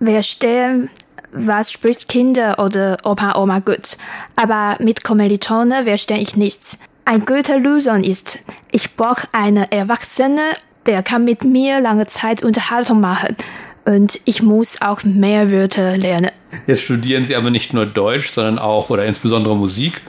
wir 0.00 0.22
stellen, 0.22 0.90
was 1.32 1.70
spricht 1.70 2.08
Kinder 2.08 2.58
oder 2.58 2.96
Opa, 3.04 3.38
Oma 3.40 3.60
gut. 3.60 3.96
Aber 4.34 4.76
mit 4.80 5.04
Kommilitonen 5.04 5.84
verstehe 5.84 6.18
ich 6.18 6.36
nichts. 6.36 6.76
Ein 7.04 7.24
guter 7.24 7.58
Lösung 7.58 8.02
ist, 8.02 8.40
ich 8.72 8.96
brauche 8.96 9.28
einen 9.32 9.70
Erwachsenen, 9.70 10.54
der 10.86 11.02
kann 11.02 11.24
mit 11.24 11.44
mir 11.44 11.80
lange 11.80 12.06
Zeit 12.06 12.42
Unterhaltung 12.42 13.00
machen. 13.00 13.36
Und 13.84 14.20
ich 14.24 14.42
muss 14.42 14.80
auch 14.82 15.04
mehr 15.04 15.50
Wörter 15.50 15.96
lernen. 15.96 16.30
Jetzt 16.66 16.82
studieren 16.82 17.24
Sie 17.24 17.36
aber 17.36 17.50
nicht 17.50 17.72
nur 17.72 17.86
Deutsch, 17.86 18.28
sondern 18.28 18.58
auch 18.58 18.90
oder 18.90 19.04
insbesondere 19.04 19.56
Musik. 19.56 20.00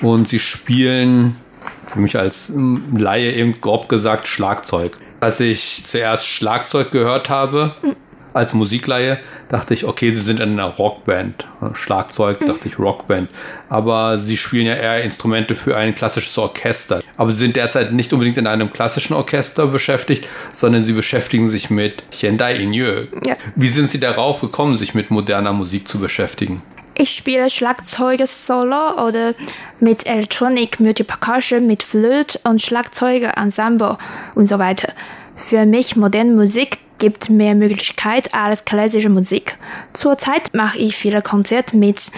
Und 0.00 0.28
Sie 0.28 0.38
spielen 0.38 1.34
für 1.88 2.00
mich 2.00 2.16
als 2.18 2.52
Laie 2.96 3.32
eben 3.32 3.60
grob 3.60 3.88
gesagt 3.88 4.28
Schlagzeug. 4.28 4.96
Als 5.20 5.40
ich 5.40 5.84
zuerst 5.84 6.26
Schlagzeug 6.26 6.90
gehört 6.90 7.28
habe, 7.28 7.74
als 8.34 8.54
Musikleihe, 8.54 9.18
dachte 9.48 9.74
ich, 9.74 9.84
okay, 9.84 10.10
sie 10.10 10.20
sind 10.20 10.40
in 10.40 10.52
einer 10.52 10.68
Rockband. 10.68 11.46
Schlagzeug, 11.72 12.44
dachte 12.46 12.68
ich, 12.68 12.78
Rockband. 12.78 13.28
Aber 13.68 14.18
sie 14.18 14.36
spielen 14.36 14.66
ja 14.66 14.74
eher 14.74 15.02
Instrumente 15.02 15.54
für 15.54 15.76
ein 15.76 15.94
klassisches 15.94 16.36
Orchester. 16.38 17.00
Aber 17.16 17.32
sie 17.32 17.38
sind 17.38 17.56
derzeit 17.56 17.92
nicht 17.92 18.12
unbedingt 18.12 18.36
in 18.36 18.46
einem 18.46 18.72
klassischen 18.72 19.14
Orchester 19.14 19.66
beschäftigt, 19.66 20.26
sondern 20.52 20.84
sie 20.84 20.92
beschäftigen 20.92 21.50
sich 21.50 21.70
mit 21.70 22.04
Xiandai 22.10 22.56
Inyo. 22.56 23.06
Ja. 23.26 23.36
Wie 23.56 23.68
sind 23.68 23.90
sie 23.90 24.00
darauf 24.00 24.40
gekommen, 24.40 24.76
sich 24.76 24.94
mit 24.94 25.10
moderner 25.10 25.52
Musik 25.52 25.88
zu 25.88 25.98
beschäftigen? 25.98 26.62
Ich 27.00 27.14
spiele 27.14 27.48
Schlagzeuge 27.48 28.26
solo 28.26 29.06
oder 29.06 29.32
mit 29.78 30.04
Electronic 30.04 30.80
Multipercussion, 30.80 31.64
mit 31.64 31.84
Flöte 31.84 32.40
und 32.42 32.60
Schlagzeuge 32.60 33.28
Ensemble 33.36 33.98
und 34.34 34.46
so 34.46 34.58
weiter. 34.58 34.92
Für 35.36 35.64
mich 35.64 35.94
moderne 35.94 36.32
Musik 36.32 36.78
gibt 36.98 37.30
mehr 37.30 37.54
Möglichkeit 37.54 38.34
als 38.34 38.64
klassische 38.64 39.10
Musik. 39.10 39.56
Zurzeit 39.92 40.52
mache 40.54 40.78
ich 40.78 40.96
viele 40.96 41.22
Konzerte 41.22 41.76
mit 41.76 42.10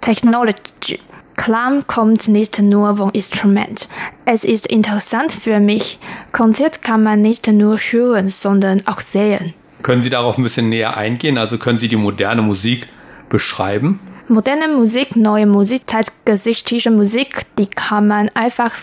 Technology. 0.00 1.00
Klang 1.36 1.84
kommt 1.88 2.28
nicht 2.28 2.60
nur 2.60 2.98
vom 2.98 3.10
Instrument. 3.10 3.88
Es 4.26 4.44
ist 4.44 4.68
interessant 4.68 5.32
für 5.32 5.58
mich. 5.58 5.98
Konzert 6.30 6.82
kann 6.82 7.02
man 7.02 7.20
nicht 7.20 7.48
nur 7.48 7.78
hören, 7.78 8.28
sondern 8.28 8.86
auch 8.86 9.00
sehen. 9.00 9.54
Können 9.82 10.04
Sie 10.04 10.10
darauf 10.10 10.38
ein 10.38 10.44
bisschen 10.44 10.68
näher 10.68 10.96
eingehen? 10.96 11.36
Also 11.36 11.58
können 11.58 11.78
Sie 11.78 11.88
die 11.88 11.96
moderne 11.96 12.42
Musik 12.42 12.86
beschreiben? 13.28 13.98
Moderne 14.32 14.68
Musik, 14.68 15.16
neue 15.16 15.44
Musik, 15.44 15.90
zeitgeschichtliche 15.90 16.92
Musik, 16.92 17.42
die 17.58 17.66
kann 17.66 18.06
man 18.06 18.28
einfach, 18.34 18.76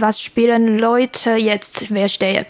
was 0.00 0.18
spielen 0.18 0.78
Leute 0.78 1.32
jetzt 1.32 1.88
verstehen. 1.88 2.46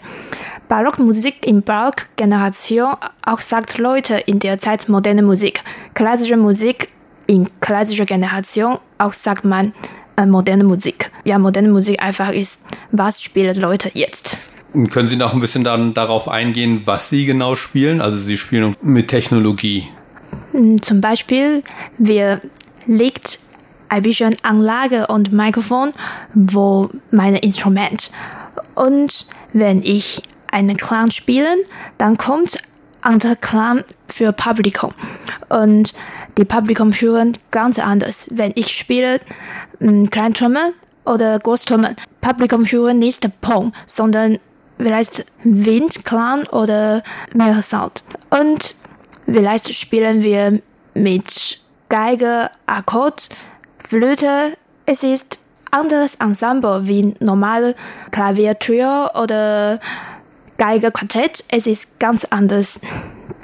Barockmusik 0.69 1.45
in 1.45 1.63
Barockgeneration 1.63 2.93
auch 3.25 3.41
sagt 3.41 3.77
Leute 3.77 4.15
in 4.25 4.39
der 4.39 4.61
Zeit 4.61 4.87
moderne 4.87 5.21
Musik. 5.21 5.65
Klassische 5.95 6.37
Musik 6.37 6.87
in 7.27 7.45
klassischer 7.59 8.05
Generation 8.05 8.77
auch 8.99 9.11
sagt 9.11 9.43
man 9.43 9.73
äh, 10.15 10.25
moderne 10.25 10.63
Musik. 10.63 11.11
Ja, 11.25 11.37
moderne 11.37 11.67
Musik 11.67 12.01
einfach 12.01 12.31
ist, 12.31 12.61
was 12.89 13.21
spielen 13.21 13.59
Leute 13.59 13.91
jetzt. 13.93 14.37
Können 14.93 15.09
Sie 15.09 15.17
noch 15.17 15.33
ein 15.33 15.41
bisschen 15.41 15.65
dann 15.65 15.93
darauf 15.93 16.29
eingehen, 16.29 16.83
was 16.85 17.09
Sie 17.09 17.25
genau 17.25 17.55
spielen? 17.55 17.99
Also 17.99 18.17
Sie 18.17 18.37
spielen 18.37 18.77
mit 18.81 19.09
Technologie. 19.09 19.89
Hm, 20.51 20.81
zum 20.81 21.01
Beispiel, 21.01 21.63
wir 21.97 22.41
legt 22.87 23.39
ein 23.89 24.01
bisschen 24.01 24.35
Anlage 24.43 25.07
und 25.07 25.31
Mikrofon, 25.31 25.93
wo 26.33 26.89
meine 27.11 27.39
Instrument. 27.39 28.11
Und 28.73 29.27
wenn 29.53 29.83
ich 29.83 30.21
einen 30.51 30.77
Clown 30.77 31.11
spielen, 31.11 31.59
dann 31.97 32.17
kommt 32.17 32.57
andere 33.01 33.35
Clown 33.35 33.83
für 34.07 34.31
Publikum. 34.31 34.91
Und 35.49 35.93
die 36.37 36.45
Publikum 36.45 36.91
hören 36.91 37.37
ganz 37.51 37.79
anders. 37.79 38.27
Wenn 38.31 38.51
ich 38.55 38.75
spiele 38.75 39.19
hm, 39.79 40.09
Kleintrommel 40.09 40.73
oder 41.05 41.39
Großtrommel, 41.39 41.95
Publikum 42.21 42.65
hören 42.65 42.99
nicht 42.99 43.29
Pong, 43.41 43.73
sondern 43.85 44.39
vielleicht 44.77 45.25
Wind, 45.43 46.03
Clown 46.03 46.47
oder 46.47 47.03
mehr 47.33 47.61
Sound. 47.61 48.03
Und 48.29 48.75
Vielleicht 49.25 49.73
spielen 49.73 50.21
wir 50.21 50.61
mit 50.93 51.59
Geige, 51.89 52.49
Akkord, 52.65 53.29
Flöte. 53.79 54.57
Es 54.85 55.03
ist 55.03 55.39
anderes 55.71 56.15
Ensemble 56.15 56.87
wie 56.87 57.15
normale 57.19 57.75
Klaviertrio 58.11 59.09
oder 59.21 59.79
Geigequartett. 60.57 61.43
Es 61.49 61.67
ist 61.67 61.99
ganz 61.99 62.25
anders. 62.25 62.79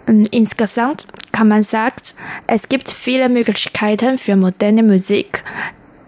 Insgesamt 0.08 1.08
kann 1.32 1.48
man 1.48 1.64
sagen, 1.64 2.02
es 2.48 2.68
gibt 2.70 2.90
viele 2.90 3.30
Möglichkeiten 3.30 4.18
für 4.18 4.36
moderne 4.36 4.84
Musik. 4.84 5.44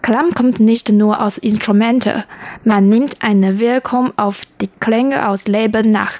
Klang 0.04 0.32
kommt 0.34 0.60
nicht 0.60 0.90
nur 0.90 1.22
aus 1.22 1.38
Instrumenten, 1.38 2.24
man 2.62 2.90
nimmt 2.90 3.22
eine 3.22 3.58
Wirkung 3.58 4.12
auf 4.18 4.42
die 4.60 4.68
Klänge 4.78 5.30
aus 5.30 5.46
Leben 5.48 5.92
nach. 5.92 6.12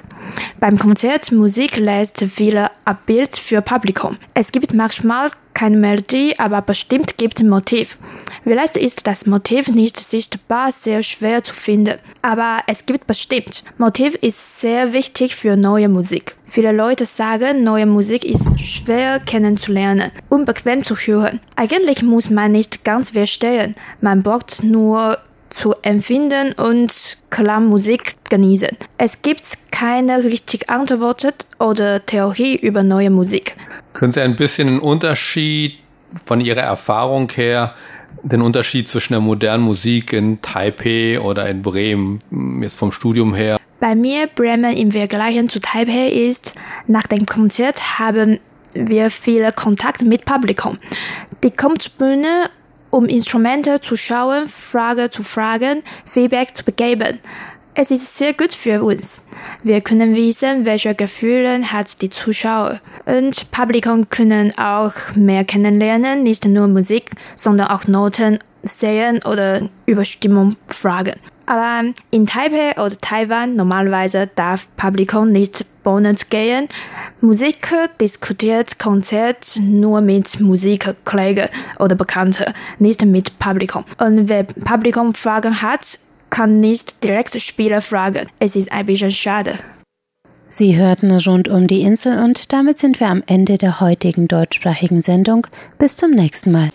Beim 0.58 0.78
Konzert 0.78 1.30
Musik 1.32 1.76
lässt 1.76 2.24
viele 2.32 2.70
Abbild 2.86 3.36
für 3.36 3.60
Publikum. 3.60 4.16
Es 4.32 4.52
gibt 4.52 4.72
manchmal 4.72 5.28
keine 5.54 5.76
Melodie, 5.76 6.38
aber 6.38 6.60
bestimmt 6.60 7.16
gibt 7.16 7.42
Motiv. 7.42 7.98
Vielleicht 8.42 8.76
ist 8.76 9.06
das 9.06 9.24
Motiv 9.24 9.68
nicht 9.68 9.98
sichtbar 9.98 10.70
sehr 10.70 11.02
schwer 11.02 11.42
zu 11.42 11.54
finden, 11.54 11.98
aber 12.20 12.58
es 12.66 12.84
gibt 12.84 13.06
bestimmt. 13.06 13.64
Motiv 13.78 14.14
ist 14.16 14.60
sehr 14.60 14.92
wichtig 14.92 15.34
für 15.34 15.56
neue 15.56 15.88
Musik. 15.88 16.36
Viele 16.44 16.72
Leute 16.72 17.06
sagen, 17.06 17.64
neue 17.64 17.86
Musik 17.86 18.24
ist 18.24 18.60
schwer 18.60 19.20
kennenzulernen, 19.20 20.10
unbequem 20.28 20.84
zu 20.84 20.94
hören. 20.96 21.40
Eigentlich 21.56 22.02
muss 22.02 22.28
man 22.28 22.52
nicht 22.52 22.84
ganz 22.84 23.10
verstehen, 23.10 23.74
man 24.00 24.22
braucht 24.22 24.62
nur 24.62 25.18
zu 25.54 25.74
empfinden 25.82 26.52
und 26.52 27.18
Klangmusik 27.30 28.16
genießen. 28.28 28.76
Es 28.98 29.22
gibt 29.22 29.46
keine 29.70 30.24
richtige 30.24 30.68
Antwort 30.68 31.46
oder 31.60 32.04
Theorie 32.04 32.56
über 32.56 32.82
neue 32.82 33.10
Musik. 33.10 33.56
Können 33.92 34.10
Sie 34.10 34.20
ein 34.20 34.34
bisschen 34.34 34.68
einen 34.68 34.78
Unterschied 34.80 35.78
von 36.26 36.40
Ihrer 36.40 36.62
Erfahrung 36.62 37.30
her, 37.30 37.74
den 38.22 38.42
Unterschied 38.42 38.88
zwischen 38.88 39.12
der 39.12 39.20
modernen 39.20 39.62
Musik 39.62 40.12
in 40.12 40.42
Taipei 40.42 41.20
oder 41.20 41.48
in 41.48 41.62
Bremen, 41.62 42.18
jetzt 42.60 42.76
vom 42.76 42.90
Studium 42.90 43.34
her? 43.34 43.58
Bei 43.78 43.94
mir 43.94 44.26
Bremen 44.26 44.76
im 44.76 44.90
Vergleich 44.90 45.36
zu 45.48 45.60
Taipei 45.60 46.08
ist, 46.08 46.54
nach 46.88 47.06
dem 47.06 47.26
Konzert 47.26 47.98
haben 47.98 48.40
wir 48.74 49.10
viele 49.10 49.52
Kontakte 49.52 50.04
mit 50.04 50.24
Publikum. 50.24 50.78
Die 51.44 51.50
kommt 51.52 51.82
zur 51.82 51.92
Bühne 51.92 52.50
um 52.94 53.06
Instrumente 53.06 53.80
zu 53.80 53.96
schauen, 53.96 54.48
Fragen 54.48 55.10
zu 55.10 55.24
fragen, 55.24 55.82
Feedback 56.04 56.56
zu 56.56 56.62
geben. 56.64 57.18
Es 57.74 57.90
ist 57.90 58.16
sehr 58.16 58.34
gut 58.34 58.54
für 58.54 58.84
uns. 58.84 59.20
Wir 59.64 59.80
können 59.80 60.14
wissen, 60.14 60.64
welche 60.64 60.94
Gefühle 60.94 61.72
hat 61.72 62.00
die 62.02 62.10
Zuschauer. 62.10 62.78
Und 63.04 63.50
Publikum 63.50 64.08
können 64.10 64.56
auch 64.56 64.92
mehr 65.16 65.44
kennenlernen, 65.44 66.22
nicht 66.22 66.44
nur 66.44 66.68
Musik, 66.68 67.10
sondern 67.34 67.66
auch 67.66 67.88
Noten 67.88 68.38
sehen 68.64 69.20
oder 69.24 69.68
Überstimmung 69.86 70.56
fragen. 70.66 71.14
Aber 71.46 71.92
in 72.10 72.26
Taipei 72.26 72.72
oder 72.72 72.96
Taiwan 72.98 73.56
normalerweise 73.56 74.28
darf 74.34 74.66
Publikum 74.76 75.30
nicht 75.30 75.64
Bonus 75.82 76.30
gehen. 76.30 76.68
Musiker 77.20 77.88
diskutiert 78.00 78.78
Konzert 78.78 79.58
nur 79.60 80.00
mit 80.00 80.40
Musikkollegen 80.40 81.48
oder 81.78 81.94
Bekannten, 81.94 82.54
nicht 82.78 83.04
mit 83.04 83.38
Publikum. 83.38 83.84
Und 83.98 84.28
wenn 84.28 84.46
Publikum 84.46 85.14
Fragen 85.14 85.60
hat, 85.60 85.98
kann 86.30 86.60
nicht 86.60 87.04
direkt 87.04 87.40
Spieler 87.40 87.80
fragen. 87.80 88.26
Es 88.40 88.56
ist 88.56 88.72
ein 88.72 88.86
bisschen 88.86 89.10
schade. 89.10 89.54
Sie 90.48 90.76
hörten 90.76 91.10
rund 91.10 91.48
um 91.48 91.66
die 91.66 91.82
Insel 91.82 92.22
und 92.22 92.52
damit 92.52 92.78
sind 92.78 93.00
wir 93.00 93.08
am 93.08 93.22
Ende 93.26 93.58
der 93.58 93.80
heutigen 93.80 94.28
deutschsprachigen 94.28 95.02
Sendung. 95.02 95.46
Bis 95.78 95.96
zum 95.96 96.12
nächsten 96.12 96.52
Mal. 96.52 96.70